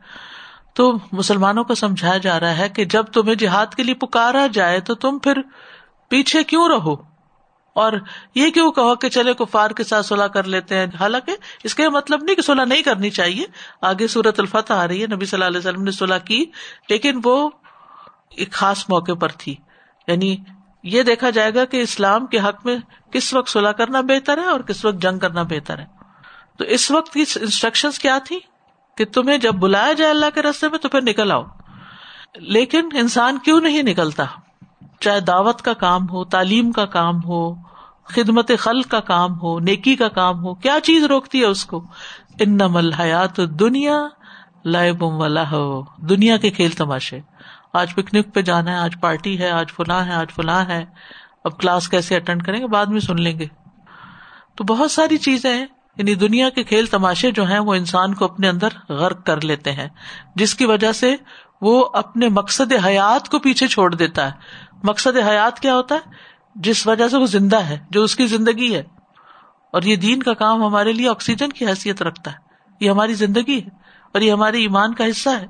تو 0.73 0.93
مسلمانوں 1.11 1.63
کو 1.63 1.75
سمجھایا 1.75 2.17
جا 2.17 2.39
رہا 2.39 2.57
ہے 2.57 2.69
کہ 2.69 2.85
جب 2.85 3.03
تمہیں 3.03 3.35
جہاد 3.35 3.65
کے 3.65 3.83
لیے 3.83 3.95
پکارا 3.95 4.47
جائے 4.53 4.79
تو 4.79 4.95
تم 4.95 5.19
پھر 5.19 5.41
پیچھے 6.09 6.43
کیوں 6.43 6.69
رہو؟ 6.69 7.10
اور 7.73 7.93
یہ 8.35 8.49
کیوں 8.49 8.71
کہو 8.71 8.95
کہ 8.95 9.09
چلے 9.09 9.33
کفار 9.33 9.71
کے 9.71 9.83
ساتھ 9.83 10.05
صلاح 10.05 10.27
کر 10.27 10.43
لیتے 10.43 10.75
ہیں؟ 10.75 10.87
حالانکہ 10.99 11.35
اس 11.63 11.75
کا 11.75 11.83
یہ 11.83 11.87
مطلب 11.87 12.23
نہیں 12.23 12.35
کہ 12.35 12.41
صلاح 12.41 12.65
نہیں 12.65 12.81
کرنی 12.81 13.09
چاہیے۔ 13.09 13.45
آگے 13.81 14.07
صورت 14.07 14.39
الفتح 14.39 14.73
آ 14.73 14.87
رہی 14.87 15.01
ہے۔ 15.01 15.07
نبی 15.07 15.25
صلی 15.25 15.43
اللہ 15.43 15.57
علیہ 15.57 15.69
وسلم 15.69 15.83
نے 15.83 15.91
صلاح 15.91 16.17
کی، 16.17 16.45
لیکن 16.89 17.19
وہ 17.23 17.49
ایک 18.29 18.51
خاص 18.51 18.85
موقع 18.89 19.11
پر 19.11 19.29
تھی۔ 19.37 19.55
یعنی 20.07 20.37
یہ 20.83 21.03
دیکھا 21.03 21.29
جائے 21.29 21.53
گا 21.53 21.65
کہ 21.65 21.81
اسلام 21.81 22.25
کے 22.25 22.39
حق 22.39 22.65
میں 22.65 22.77
کس 23.11 23.33
وقت 23.33 23.49
صلاح 23.49 23.71
کرنا 23.71 24.01
بہتر 24.01 24.37
ہے 24.37 24.45
اور 24.45 24.59
کس 24.59 24.85
وقت 24.85 25.01
جنگ 25.01 25.19
کرنا 25.19 25.43
بہتر 25.43 25.79
ہے۔ 25.79 25.85
تو 26.57 26.63
اس 26.63 26.91
وقت 26.91 27.13
کی 27.13 27.23
انسٹرکشن 27.41 27.89
کیا 28.01 28.17
تھی؟ 28.17 28.39
کہ 28.97 29.05
تمہیں 29.05 29.37
جب 29.37 29.51
بلایا 29.51 29.93
جائے 29.93 30.11
اللہ 30.11 30.25
کے 30.33 30.41
رستے 30.41 30.69
میں 30.69 30.79
تو 30.79 30.89
پھر 30.89 31.01
نکل 31.01 31.31
آؤ۔ 31.31 31.43
لیکن 32.35 32.89
انسان 32.93 33.37
کیوں 33.37 33.61
نہیں 33.61 33.83
نکلتا؟ 33.83 34.25
چاہے 34.99 35.19
دعوت 35.19 35.61
کا 35.61 35.73
کام 35.73 36.09
ہو، 36.09 36.23
تعلیم 36.23 36.71
کا 36.71 36.85
کام 36.85 37.15
ہو، 37.23 37.55
خدمت 38.03 38.51
خلق 38.59 38.87
کا 38.87 38.99
کام 38.99 39.39
ہو، 39.39 39.59
نیکی 39.59 39.95
کا 39.95 40.07
کام 40.07 40.43
ہو، 40.43 40.53
کیا 40.53 40.77
چیز 40.83 41.03
روکتی 41.03 41.39
ہے 41.39 41.45
اس 41.45 41.65
کو؟ 41.65 41.83
ان 42.39 42.53
نمل 42.53 42.93
حیات 42.93 43.37
دنیا 43.37 44.07
لائے 44.65 44.93
بم 44.93 45.15
والا 45.15 45.51
ہو 45.51 45.81
دنیا 45.97 46.37
کے 46.37 46.49
کھیل 46.49 46.71
تماشے۔ 46.71 47.19
آج 47.73 47.95
پکنک 47.95 48.33
پہ 48.33 48.41
جانا 48.41 48.71
ہے، 48.71 48.77
آج 48.77 48.91
پارٹی 49.01 49.39
ہے، 49.39 49.49
آج 49.49 49.71
فلاں 49.71 50.05
ہے، 50.05 50.11
آج 50.11 50.27
فلاں 50.31 50.65
ہے۔ 50.65 50.85
اب 51.43 51.57
کلاس 51.57 51.89
کیسے 51.89 52.15
اٹینڈ 52.15 52.43
کریں 52.43 52.59
گے؟ 52.59 52.67
بعد 52.67 52.85
میں 52.85 52.99
سن 52.99 53.21
لیں 53.21 53.39
گے۔ 53.39 53.45
تو 54.55 54.63
بہت 54.63 54.91
ساری 54.91 55.17
چیزیں 55.17 55.53
ہیں۔ 55.53 55.65
یعنی 55.97 56.15
دنیا 56.15 56.49
کے 56.49 56.63
کھیل 56.63 56.85
تماشے 56.85 57.31
جو 57.31 57.47
ہیں، 57.47 57.59
وہ 57.59 57.73
انسان 57.73 58.13
کو 58.13 58.25
اپنے 58.25 58.49
اندر 58.49 58.67
غرق 58.89 59.25
کر 59.25 59.41
لیتے 59.41 59.71
ہیں۔ 59.71 59.89
جس 60.35 60.55
کی 60.55 60.65
وجہ 60.65 60.91
سے 60.91 61.15
وہ 61.61 61.89
اپنے 61.93 62.29
مقصد 62.29 62.73
حیات 62.85 63.29
کو 63.29 63.39
پیچھے 63.39 63.67
چھوڑ 63.67 63.95
دیتا 63.95 64.25
ہے۔ 64.25 64.31
مقصد 64.83 65.17
حیات 65.17 65.59
کیا 65.59 65.75
ہوتا 65.75 65.95
ہے؟ 65.95 65.99
جس 66.55 66.87
وجہ 66.87 67.07
سے 67.07 67.17
وہ 67.17 67.25
زندہ 67.25 67.57
ہے، 67.57 67.79
جو 67.89 68.03
اس 68.03 68.15
کی 68.15 68.25
زندگی 68.25 68.75
ہے۔ 68.75 68.83
اور 69.71 69.81
یہ 69.81 69.95
دین 69.95 70.23
کا 70.23 70.33
کام 70.33 70.63
ہمارے 70.63 70.93
لیے 70.93 71.09
آکسیجن 71.09 71.49
کی 71.49 71.67
حیثیت 71.67 72.01
رکھتا 72.01 72.31
ہے۔ 72.31 72.37
یہ 72.79 72.89
ہماری 72.89 73.13
زندگی 73.13 73.61
ہے 73.61 73.69
اور 74.11 74.21
یہ 74.21 74.31
ہمارے 74.31 74.57
ایمان 74.57 74.93
کا 74.93 75.09
حصہ 75.09 75.29
ہے۔ 75.29 75.47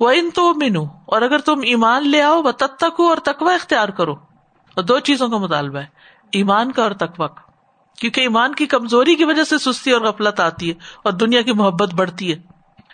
وہ 0.00 0.10
ان 0.10 0.30
تو 0.34 0.54
مینو 0.54 0.84
اور 1.04 1.22
اگر 1.22 1.38
تم 1.38 1.60
ایمان 1.64 2.08
لے 2.08 2.22
آؤ 2.22 2.42
وہ 2.42 2.52
تب 2.52 2.66
تک 2.66 3.00
اور 3.00 3.16
تقوا 3.16 3.54
اختیار 3.54 3.88
کرو۔ 3.88 4.12
اور 4.74 4.82
دو 4.82 4.98
چیزوں 4.98 5.28
کا 5.28 5.36
مطالبہ 5.36 5.78
ہے، 5.78 5.86
ایمان 6.32 6.72
کا 6.72 6.82
اور 6.82 6.90
تقوا 6.90 7.26
کا۔ 7.26 7.50
کیونکہ 7.98 8.20
ایمان 8.20 8.54
کی 8.54 8.66
کمزوری 8.66 9.14
کی 9.14 9.24
وجہ 9.24 9.44
سے 9.44 9.58
سستی 9.58 9.90
اور 9.90 10.00
غفلت 10.00 10.40
آتی 10.40 10.68
ہے 10.68 10.74
اور 11.04 11.12
دنیا 11.12 11.42
کی 11.42 11.52
محبت 11.52 11.94
بڑھتی 11.94 12.32
ہے۔ 12.32 12.36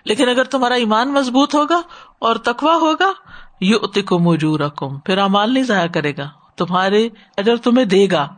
لیکن 0.04 0.28
اگر 0.28 0.44
تمہارا 0.44 0.74
ایمان 0.74 1.12
مضبوط 1.12 1.54
ہوگا 1.54 1.80
اور 2.18 2.36
تقوا 2.36 2.76
ہوگا 2.76 3.12
یو 3.60 3.78
اتکو 3.82 4.58
رقم 4.58 4.98
پھر 4.98 5.18
امال 5.18 5.54
نہیں 5.54 5.64
ضائع 5.64 5.86
کرے 5.86 6.12
گا، 6.16 6.30
تمہارے 6.56 7.08
اگر 7.36 7.56
تمہیں 7.56 7.84
دے 7.84 8.06
گا۔ 8.12 8.28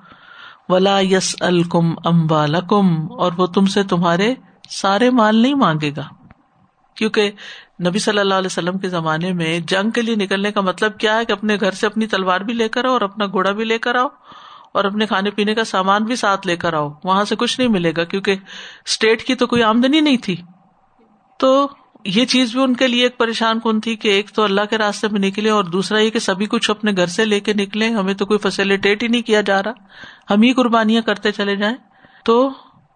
ولا 0.68 1.00
یس 1.00 1.37
الکم 1.40 1.94
امبا 2.05 2.44
اور 3.16 3.33
وہ 3.37 3.46
تم 3.46 3.66
سے 3.66 3.83
تمہارے 3.83 4.35
سارے 4.70 5.11
مال 5.11 5.37
نہیں 5.37 5.55
مانگے 5.55 5.90
گا۔ 5.96 6.09
کیونکہ 6.94 7.31
نبی 7.87 7.98
صلی 7.98 8.18
اللہ 8.18 8.35
علیہ 8.35 8.46
وسلم 8.46 8.79
کے 8.79 8.88
زمانے 8.88 9.33
میں 9.33 9.61
جنگ 9.61 9.90
کے 9.90 10.02
لیے 10.02 10.14
نکلنے 10.14 10.52
کا 10.52 10.61
مطلب 10.61 10.98
کیا 10.98 11.16
ہے 11.16 11.24
کہ 11.24 11.33
اپنے 11.33 11.57
گھر 11.61 11.70
سے 11.70 11.87
اپنی 11.87 12.07
تلوار 12.07 12.40
بھی 12.40 12.55
لے 12.55 12.68
کر 12.68 12.85
آؤ 12.85 12.92
اور 12.92 13.00
اپنا 13.00 13.26
گھوڑا 13.26 13.50
بھی 13.50 13.64
لے 13.64 13.79
کر 13.79 13.94
آؤ 13.94 14.09
اور 14.72 14.85
اپنے 14.85 15.07
کھانے 15.07 15.31
پینے 15.31 15.55
کا 15.55 15.64
سامان 15.64 16.05
بھی 16.05 16.16
ساتھ 16.16 16.46
لے 16.46 16.57
کر 16.57 16.72
آؤ، 16.72 16.88
وہاں 17.05 17.24
سے 17.24 17.37
کچھ 17.37 17.61
نہیں 17.61 17.70
ملے 17.70 17.92
گا، 17.96 18.05
کیونکہ 18.05 18.37
اسٹیٹ 18.87 19.22
کی 19.22 19.35
تو 19.35 19.46
کوئی 19.46 19.62
آمدنی 19.62 20.00
نہیں 20.00 20.16
تھی۔ 20.16 20.37
تو 21.38 21.68
یہ 22.07 22.25
چیز 22.25 22.53
بھی 22.53 22.62
ان 22.62 22.75
کے 22.75 22.87
لیے 22.87 23.03
ایک 23.03 23.19
پریشان 23.19 23.61
کن 23.61 23.81
تھی 23.81 23.97
کہ 23.97 24.09
ایک 24.09 24.31
تو 24.31 24.42
اللہ 24.42 24.61
کے 24.71 24.79
راستے 24.79 25.09
میں 25.09 25.21
نکلے 25.21 25.51
اور 25.51 25.64
دوسرا 25.64 25.99
یہ 25.99 26.11
کہ 26.11 26.19
سبھی 26.19 26.47
کچھ 26.47 26.71
اپنے 26.71 26.92
گھر 26.97 27.07
سے 27.07 27.25
لے 27.25 27.40
کے 27.40 27.53
نکلے، 27.53 27.88
ہمیں 27.88 28.14
تو 28.14 28.27
کوئی 28.27 28.38
فیسلٹیٹ 28.38 29.03
ہی 29.03 29.09
نہیں 29.09 29.23
کیا 29.23 29.40
جا 29.40 29.62
رہا۔ 29.62 29.73
ہم 30.31 30.42
ہی 30.42 30.53
قربانیاں 30.53 31.03
کرتے 31.03 31.33
چلے 31.33 31.57
جائیں۔ 31.57 31.77
تو 32.25 32.51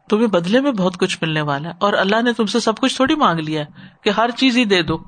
تمہیں 0.08 0.26
بدلے 0.26 0.60
میں 0.60 0.72
بہت 0.72 0.96
کچھ 0.96 1.18
ملنے 1.22 1.40
والا 1.40 1.68
ہے 1.68 1.74
اور 1.80 1.92
اللہ 1.92 2.22
نے 2.22 2.32
تم 2.32 2.46
سے 2.46 2.60
سب 2.60 2.76
کچھ 2.80 2.96
تھوڑی 2.96 3.14
مانگ 3.14 3.40
لیا 3.40 3.60
ہے 3.60 3.66
کہ 4.04 4.10
ہر 4.10 4.30
چیز 4.30 4.56
ہی 4.56 4.64
دے 4.64 4.82
دو۔ 4.82 4.98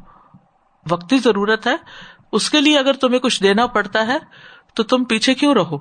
وقتی 0.91 1.19
ضرورت 1.19 1.67
ہے۔ 1.67 1.77
اس 2.33 2.51
کے 2.51 2.61
لیے 2.61 2.79
اگر 2.79 2.93
تمہیں 2.93 3.19
کچھ 3.19 3.43
دینا 3.43 3.67
پڑتا 3.67 4.07
ہے 4.07 4.19
تو 4.75 4.83
تم 4.83 5.05
پیچھے 5.05 5.35
کیوں 5.35 5.55
رہو؟ 5.55 5.79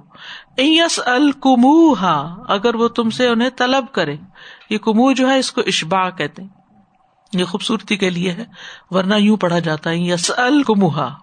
یس 0.57 0.99
الکمو 1.05 1.93
اگر 2.47 2.75
وہ 2.75 2.87
تم 2.87 3.09
سے 3.09 3.27
انہیں 3.27 3.49
طلب 3.57 3.85
کرے۔ 3.91 4.17
یہ 4.69 4.77
کمو 4.77 5.11
جو 5.11 5.29
ہے 5.29 5.39
اس 5.39 5.51
کو 5.51 5.61
اشبا 5.67 6.09
کہتے 6.09 6.60
یہ 7.33 7.45
خوبصورتی 7.45 7.97
کے 7.97 8.09
لیے 8.09 8.31
ہے، 8.31 8.45
ورنہ 8.89 9.15
یوں 9.15 9.37
پڑھا 9.37 9.59
جاتا 9.59 9.89
ہے 9.89 9.97
یس 9.97 10.31
الکموہا 10.37 11.15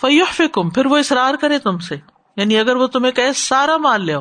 فیوف 0.00 0.40
کم 0.52 0.70
پھر 0.70 0.86
وہ 0.86 0.96
اصرار 0.96 1.34
کرے 1.40 1.58
تم 1.58 1.78
سے۔ 1.78 1.96
یعنی 2.36 2.58
اگر 2.58 2.76
وہ 2.76 2.86
تمہیں 2.86 3.12
کہ 3.12 3.32
سارا 3.32 3.76
مان 3.76 4.06
لو 4.06 4.20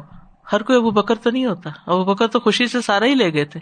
ہر 0.52 0.64
کوئی 0.64 0.78
ابو 0.78 0.92
بکر 0.92 1.16
تو 1.16 1.30
نہیں 1.30 1.46
ہوتا۔ 1.46 1.70
ابو 1.88 2.04
بکر 2.04 2.28
تو 2.28 2.40
خوشی 2.40 2.68
سے 2.68 2.82
سارا 2.82 3.06
ہی 3.06 3.16
لے 3.16 3.34
گئے 3.34 3.46
تھے۔ 3.46 3.60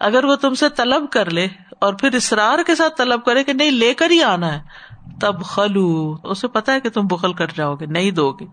اگر 0.00 0.24
وہ 0.24 0.34
تم 0.34 0.54
سے 0.54 0.68
طلب 0.68 1.10
کر 1.10 1.30
لے 1.30 1.48
اور 1.80 1.94
پھر 1.94 2.14
اسرار 2.14 2.58
کے 2.66 2.74
ساتھ 2.74 2.96
طلب 2.96 3.24
کرے 3.24 3.44
کہ 3.44 3.52
نہیں، 3.52 3.70
لے 3.70 3.94
کر 3.94 4.10
ہی 4.10 4.22
آنا 4.22 4.54
ہے 4.54 4.60
تب 5.20 5.44
خلو 5.44 6.16
اسے 6.24 6.48
پتا 6.48 6.72
ہے 6.72 6.80
کہ 6.80 6.90
تم 6.90 7.06
بخل 7.06 7.32
کر 7.32 7.46
جاؤ 7.54 7.74
گے، 7.74 7.86
نہیں 7.86 8.10
دو 8.10 8.32
گے۔ 8.32 8.46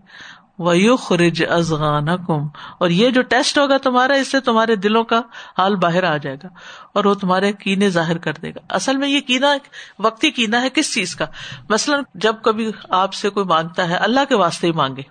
وہ 0.59 0.97
خرج 0.97 1.43
ازغان 1.49 2.09
اور 2.09 2.89
یہ 2.89 3.09
جو 3.09 3.21
ٹیسٹ 3.21 3.57
ہوگا 3.57 3.77
تمہارا، 3.77 4.13
اس 4.13 4.31
سے 4.31 4.39
تمہارے 4.39 4.75
دلوں 4.75 5.03
کا 5.03 5.21
حال 5.57 5.75
باہر 5.75 6.03
آ 6.03 6.17
جائے 6.17 6.35
گا 6.43 6.47
اور 6.93 7.05
وہ 7.05 7.13
تمہارے 7.13 7.53
کینے 7.53 7.89
ظاہر 7.89 8.17
کر 8.17 8.33
دے 8.33 8.49
گا۔ 8.49 8.59
اصل 8.69 8.97
میں 8.97 9.07
یہ 9.07 9.19
کینا، 9.19 9.55
وقتی 9.99 10.31
کینا 10.31 10.61
ہے 10.61 10.69
کس 10.69 10.93
چیز 10.93 11.15
کا؟ 11.15 11.25
مثلاً 11.69 12.03
جب 12.15 12.35
کبھی 12.43 12.71
آپ 12.89 13.13
سے 13.13 13.29
کوئی 13.29 13.45
مانگتا 13.45 13.89
ہے، 13.89 13.95
اللہ 13.95 14.19
کے 14.29 14.35
واسطے 14.35 14.67
ہی 14.67 14.71
مانگے 14.71 15.01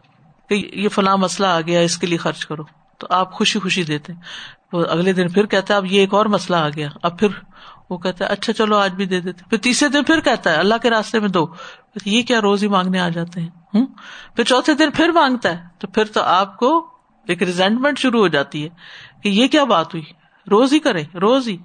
کہ 0.49 0.71
یہ 0.75 0.89
فلاں 0.89 1.17
مسئلہ 1.17 1.47
آ 1.47 1.61
گیا، 1.61 1.81
اس 1.81 1.99
کے 1.99 2.07
لیے 2.07 2.19
خرچ 2.19 2.47
کرو۔ 2.47 2.63
تو 2.99 3.07
آپ 3.11 3.33
خوشی 3.33 3.59
خوشی 3.59 3.83
دیتے 3.83 4.13
وہ 4.73 4.85
اگلے 4.91 5.13
دن 5.13 5.29
پھر 5.29 5.47
کہتا 5.47 5.75
ہے، 5.75 5.77
اب 5.77 5.87
یہ 5.87 6.01
ایک 6.01 6.15
اور 6.15 6.27
مسئلہ 6.27 6.57
آ 6.57 6.69
گیا۔ 6.69 6.89
اب 7.03 7.19
پھر 7.19 7.29
وہ 7.91 7.99
کہتا 7.99 8.25
ہے 8.25 8.31
اچھا 8.31 8.53
چلو، 8.53 8.77
آج 8.77 8.95
بھی 8.95 9.07
دے 9.07 9.21
دیتے 9.21 9.45
پھر 9.51 9.59
تیسرے 9.59 9.89
دن 9.89 10.05
پھر 10.05 10.21
کہتا 10.21 10.51
ہے، 10.51 10.57
اللہ 10.57 10.75
کے 10.83 10.91
راستے 10.91 11.21
میں 11.21 11.29
دو۔ 11.29 11.47
یہ 12.05 12.23
کیا 12.23 12.41
روز 12.41 12.63
ہی 12.63 12.69
مانگنے 12.69 13.01
آ 13.01 13.09
جاتے 13.09 13.41
ہیں؟ 13.41 13.49
پھر 14.37 14.45
چوتھے 14.45 14.75
دن 14.75 14.91
پھر 14.91 15.09
مانگتا 15.09 15.59
ہے۔ 15.59 15.65
تو 15.79 15.87
پھر 15.87 16.05
تو 16.05 16.23
آپ 16.23 16.57
کو 16.57 16.87
ایک 17.29 17.43
ریزینٹمنٹ 17.43 17.99
شروع 17.99 18.21
ہو 18.21 18.29
جاتی 18.29 18.65
ہے 18.65 18.69
کہ 19.23 19.29
یہ 19.29 19.49
کیا 19.49 19.65
بات 19.65 19.95
ہوئی؟ 19.95 20.05
روز 20.51 20.73
ہی 20.73 20.79
کرے 20.79 21.03
روز 21.15 21.49
ہی 21.49 21.57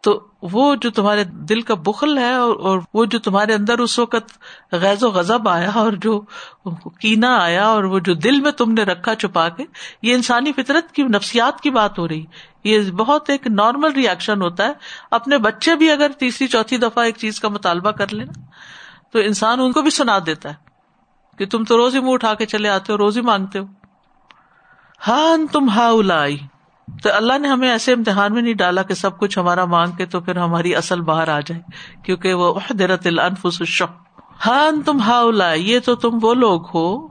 تو 0.00 0.28
وہ 0.42 0.74
جو 0.74 0.90
تمہارے 0.90 1.24
دل 1.24 1.60
کا 1.60 1.74
بخل 1.74 2.18
ہے 2.18 2.34
اور 2.34 2.80
وہ 2.94 3.04
جو 3.04 3.18
تمہارے 3.18 3.54
اندر 3.54 3.78
اس 3.78 3.98
وقت 3.98 4.38
غیر 4.72 5.04
و 5.04 5.10
غزب 5.10 5.48
آیا 5.48 5.70
اور 5.74 5.92
جو 5.92 6.20
کینا 7.00 7.36
آیا 7.38 7.66
اور 7.66 7.84
وہ 7.84 7.98
جو 7.98 8.14
دل 8.14 8.40
میں 8.40 8.52
تم 8.52 8.72
نے 8.72 8.82
رکھا 8.82 9.14
چھپا 9.14 9.48
کے، 9.48 9.64
یہ 10.02 10.14
انسانی 10.14 10.52
فطرت 10.52 10.92
کی، 10.92 11.02
نفسیات 11.02 11.60
کی 11.60 11.70
بات 11.70 11.98
ہو 11.98 12.08
رہی۔ 12.08 12.24
یہ 12.64 12.90
بہت 12.90 13.30
ایک 13.30 13.46
نارمل 13.46 13.92
ریئیکشن 13.92 14.42
ہوتا 14.42 14.66
ہے۔ 14.66 14.72
اپنے 15.10 15.38
بچے 15.38 15.76
بھی 15.76 15.90
اگر 15.90 16.10
تیسری، 16.18 16.46
چوتھی 16.46 16.76
دفعہ 16.76 17.04
ایک 17.04 17.16
چیز 17.16 17.40
کا 17.40 17.48
مطالبہ 17.48 17.90
کر 17.90 18.14
لینا 18.14 18.40
تو 19.12 19.18
انسان 19.18 19.60
ان 19.60 19.72
کو 19.72 19.82
بھی 19.82 19.90
سنا 19.90 20.18
دیتا 20.26 20.48
ہے 20.48 20.54
کہ 21.38 21.46
تم 21.46 21.64
تو 21.64 21.76
روز 21.76 21.94
ہی 21.94 22.00
منہ 22.00 22.12
اٹھا 22.12 22.34
کے 22.34 22.46
چلے 22.46 22.68
آتے 22.68 22.92
ہو 22.92 22.98
روز 22.98 23.16
ہی 23.16 23.22
مانگتے 23.22 23.58
ہو۔ 23.58 23.64
ہاں 25.08 25.36
تم 25.52 25.68
ہا 25.70 25.88
الائی 25.88 26.38
تو 27.02 27.08
اللہ 27.12 27.38
نے 27.38 27.48
ہمیں 27.48 27.70
ایسے 27.70 27.92
امتحان 27.92 28.34
میں 28.34 28.42
نہیں 28.42 28.54
ڈالا 28.54 28.82
کہ 28.82 28.94
سب 28.94 29.18
کچھ 29.18 29.38
ہمارا 29.38 29.64
مانگ 29.64 29.92
کے 29.92 30.06
تو 30.06 30.20
پھر 30.20 30.36
ہماری 30.36 30.76
اصل 30.76 31.00
باہر 31.00 31.28
آ 31.28 31.40
جائے، 31.40 31.60
کیونکہ 32.02 32.34
وہ 32.34 32.60
درت 32.78 33.06
الفس 33.06 33.82
ہاں 34.46 34.70
تم 34.86 35.00
ہا 35.00 35.18
اولا 35.18 35.52
یہ 35.52 35.78
تو 35.80 35.94
تم 35.94 36.18
وہ 36.22 36.34
لوگ 36.34 36.62
ہو 36.74 37.08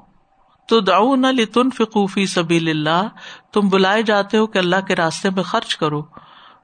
تو 0.66 0.80
داؤ 0.80 1.16
نہ 1.16 1.28
لتن 1.28 1.70
فقوفی 1.72 2.26
سبیل 2.26 2.70
اللہ، 2.70 3.08
تم 3.54 3.70
بلائے 3.70 4.04
جاتے 4.04 4.38
ہو 4.38 4.48
کہ 4.48 4.58
اللہ 4.58 4.76
کے 4.88 4.96
راستے 4.96 5.30
میں 5.30 5.44
خرچ 5.44 5.76
کرو۔ 5.78 6.02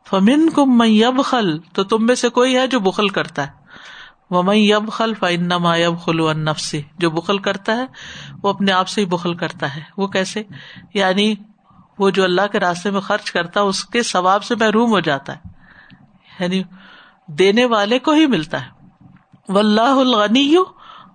فمن 0.09 0.49
کم 0.49 0.77
میں 0.77 0.87
یب 0.87 1.21
خل 1.25 1.57
تو 1.73 1.83
تم 1.83 2.05
میں 2.05 2.15
سے 2.15 2.29
کوئی 2.29 2.57
ہے 2.57 2.67
جو 2.67 2.79
بخل 2.79 3.09
کرتا 3.09 3.47
ہے۔ 3.47 3.51
وہ 4.29 4.43
میں 4.43 4.55
یب 4.55 4.91
خل 4.91 5.13
فنما 5.13 5.77
یب 5.77 6.01
خلو 6.01 6.29
سے 6.57 6.81
جو 6.97 7.09
بخل 7.09 7.37
کرتا 7.37 7.75
ہے، 7.75 7.85
وہ 8.43 8.49
اپنے 8.49 8.71
آپ 8.71 8.87
سے 8.87 9.01
ہی 9.01 9.05
بخل 9.05 9.33
کرتا 9.33 9.75
ہے۔ 9.75 9.81
وہ 9.97 10.07
کیسے؟ 10.07 10.43
یعنی 10.93 11.35
وہ 11.99 12.09
جو 12.09 12.23
اللہ 12.23 12.41
کے 12.51 12.59
راستے 12.59 12.89
میں 12.89 13.01
خرچ 13.01 13.31
کرتا 13.31 13.59
ہے، 13.59 13.65
اس 13.65 13.85
کے 13.85 14.03
ثواب 14.03 14.43
سے 14.43 14.55
محروم 14.55 14.89
ہو 14.89 14.99
جاتا 14.99 15.35
ہے۔ 15.35 15.39
یعنی 16.39 16.63
دینے 17.27 17.65
والے 17.65 17.99
کو 17.99 18.11
ہی 18.11 18.27
ملتا 18.27 18.65
ہے۔ 18.65 18.69
وہ 19.49 19.59
اللہ 19.59 19.81
الغنی 19.81 20.55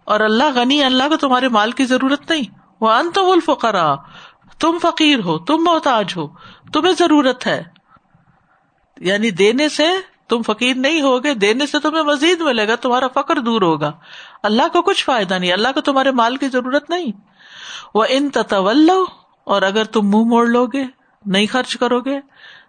اور 0.05 0.21
اللہ 0.21 0.45
غنی، 0.55 0.85
اللہ 0.85 1.09
کو 1.09 1.17
تمہارے 1.17 1.49
مال 1.49 1.73
کی 1.73 1.85
ضرورت 1.85 2.31
نہیں۔ 2.31 2.59
وہ 2.81 2.91
انت 2.91 3.19
الفقرا 3.19 3.95
تم 4.59 4.79
فقیر 4.83 5.19
ہو، 5.19 5.38
تم 5.38 5.57
محتاج 5.57 6.12
ہو، 6.17 6.29
تمہیں 6.73 6.95
ضرورت 6.99 7.47
ہے۔ 7.47 7.62
یعنی 8.97 9.31
دینے 9.31 9.69
سے 9.69 9.87
تم 10.29 10.43
فقیر 10.43 10.77
نہیں 10.77 11.03
ہوگے، 11.03 11.35
دینے 11.35 11.67
سے 11.67 11.79
تمہیں 11.79 12.03
مزید 12.03 12.41
ملے 12.41 12.69
گا، 12.69 12.77
تمہارا 12.77 13.07
فخر 13.09 13.38
دور 13.41 13.62
ہوگا۔ 13.62 13.93
اللہ 14.43 14.62
کو 14.73 14.83
کچھ 14.83 15.05
فائدہ 15.05 15.35
نہیں، 15.35 15.53
اللہ 15.53 15.69
کو 15.75 15.81
تمہارے 15.81 16.11
مال 16.11 16.37
کی 16.37 16.49
ضرورت 16.49 16.91
نہیں۔ 16.91 17.12
وہ 17.95 18.05
ان 18.09 18.31
تطول 18.31 18.91
اور 19.49 19.63
اگر 19.63 19.85
تم 19.85 20.09
منہ 20.09 20.25
موڑ 20.25 20.47
لو 20.47 20.67
گے، 20.67 20.85
نہیں 21.27 21.47
خرچ 21.47 21.77
کرو 21.77 22.01
گے، 22.01 22.21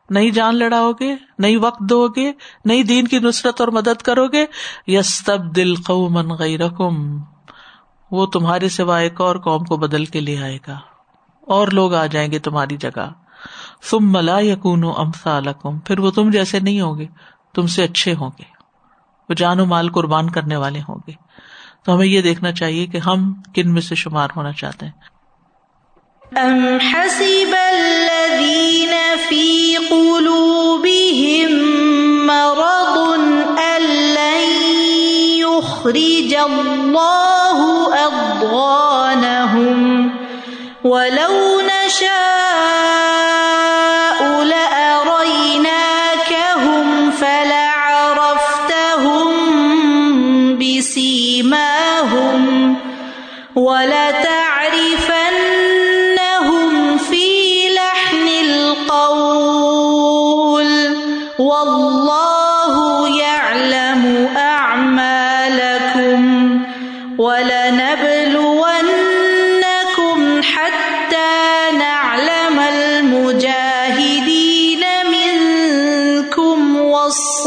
نہیں 0.09 0.29
جان 0.29 0.55
لڑاؤ 0.55 0.91
گے، 0.91 1.15
نہیں 1.39 1.57
وقت 1.57 1.79
دو 1.79 2.07
گے، 2.07 2.33
نہیں 2.65 2.83
دین 2.83 3.07
کی 3.07 3.19
نصرت 3.19 3.61
اور 3.61 3.67
مدد 3.67 4.01
کرو 4.01 4.27
گے 4.27 4.45
یس 4.87 5.23
تب 5.25 5.55
دل 5.55 5.75
قومن 5.75 6.29
غیرکم۔ 6.29 7.21
وہ 8.11 8.25
تمہارے 8.25 8.69
سوائے 8.69 9.05
ایک 9.05 9.21
اور 9.21 9.35
قوم 9.35 9.63
کو 9.63 9.77
بدل 9.77 10.05
کے 10.05 10.19
لے 10.19 10.37
آئے 10.37 10.57
گا۔ 10.67 10.79
اور 11.41 11.67
لوگ 11.67 11.93
آ 11.93 12.05
جائیں 12.05 12.31
گے 12.31 12.39
تمہاری 12.39 12.77
جگہ۔ 12.77 13.13
تم 13.91 14.11
ملا 14.11 14.39
یقون 14.39 14.83
امسالکم 14.97 15.79
پھر 15.79 15.99
وہ 15.99 16.11
تم 16.11 16.29
جیسے 16.29 16.59
نہیں 16.59 16.81
ہوگے 16.81 17.07
تم 17.55 17.67
سے 17.67 17.83
اچھے 17.83 18.13
ہوں 18.13 18.29
گے۔ 18.39 18.43
وہ 19.29 19.33
جان 19.33 19.59
و 19.59 19.65
مال 19.65 19.89
قربان 19.89 20.29
کرنے 20.29 20.55
والے 20.55 20.79
ہوں 20.79 20.99
گے۔ 21.07 21.13
تو 21.85 21.95
ہمیں 21.95 22.07
یہ 22.07 22.21
دیکھنا 22.21 22.51
چاہیے 22.51 22.85
کہ 22.85 22.97
ہم 22.97 23.33
کن 23.53 23.73
میں 23.73 23.81
سے 23.81 23.95
شمار 23.95 24.27
ہونا 24.35 24.51
چاہتے 24.51 24.85
ہیں۔ 24.85 25.18
ام 26.37 26.79
حسب 26.79 27.55
الذين 27.73 28.93
في 29.29 29.77
قلوبهم 29.77 31.51
مرض 32.27 32.69
ولو 40.83 41.61
نشاء 41.61 43.18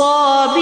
صاب 0.03 0.62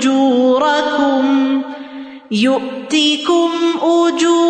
أجوركم 0.00 1.62
يؤتكم 2.30 3.50
أجوركم 3.82 4.49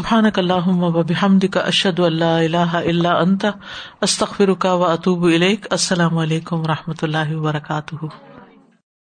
سبحان 0.00 0.30
کا 1.48 1.60
اشد 1.60 2.00
اللہ 2.00 2.24
اللہ 2.24 2.74
اللہ 2.74 3.08
انت 3.08 3.46
استخر 4.00 4.48
و 4.48 4.84
اطوب 4.84 5.24
السلام 5.70 6.18
علیکم 6.18 6.60
و 6.60 6.66
رحمۃ 6.66 7.02
اللہ 7.02 7.36
وبرکاتہ۔ 7.36 8.29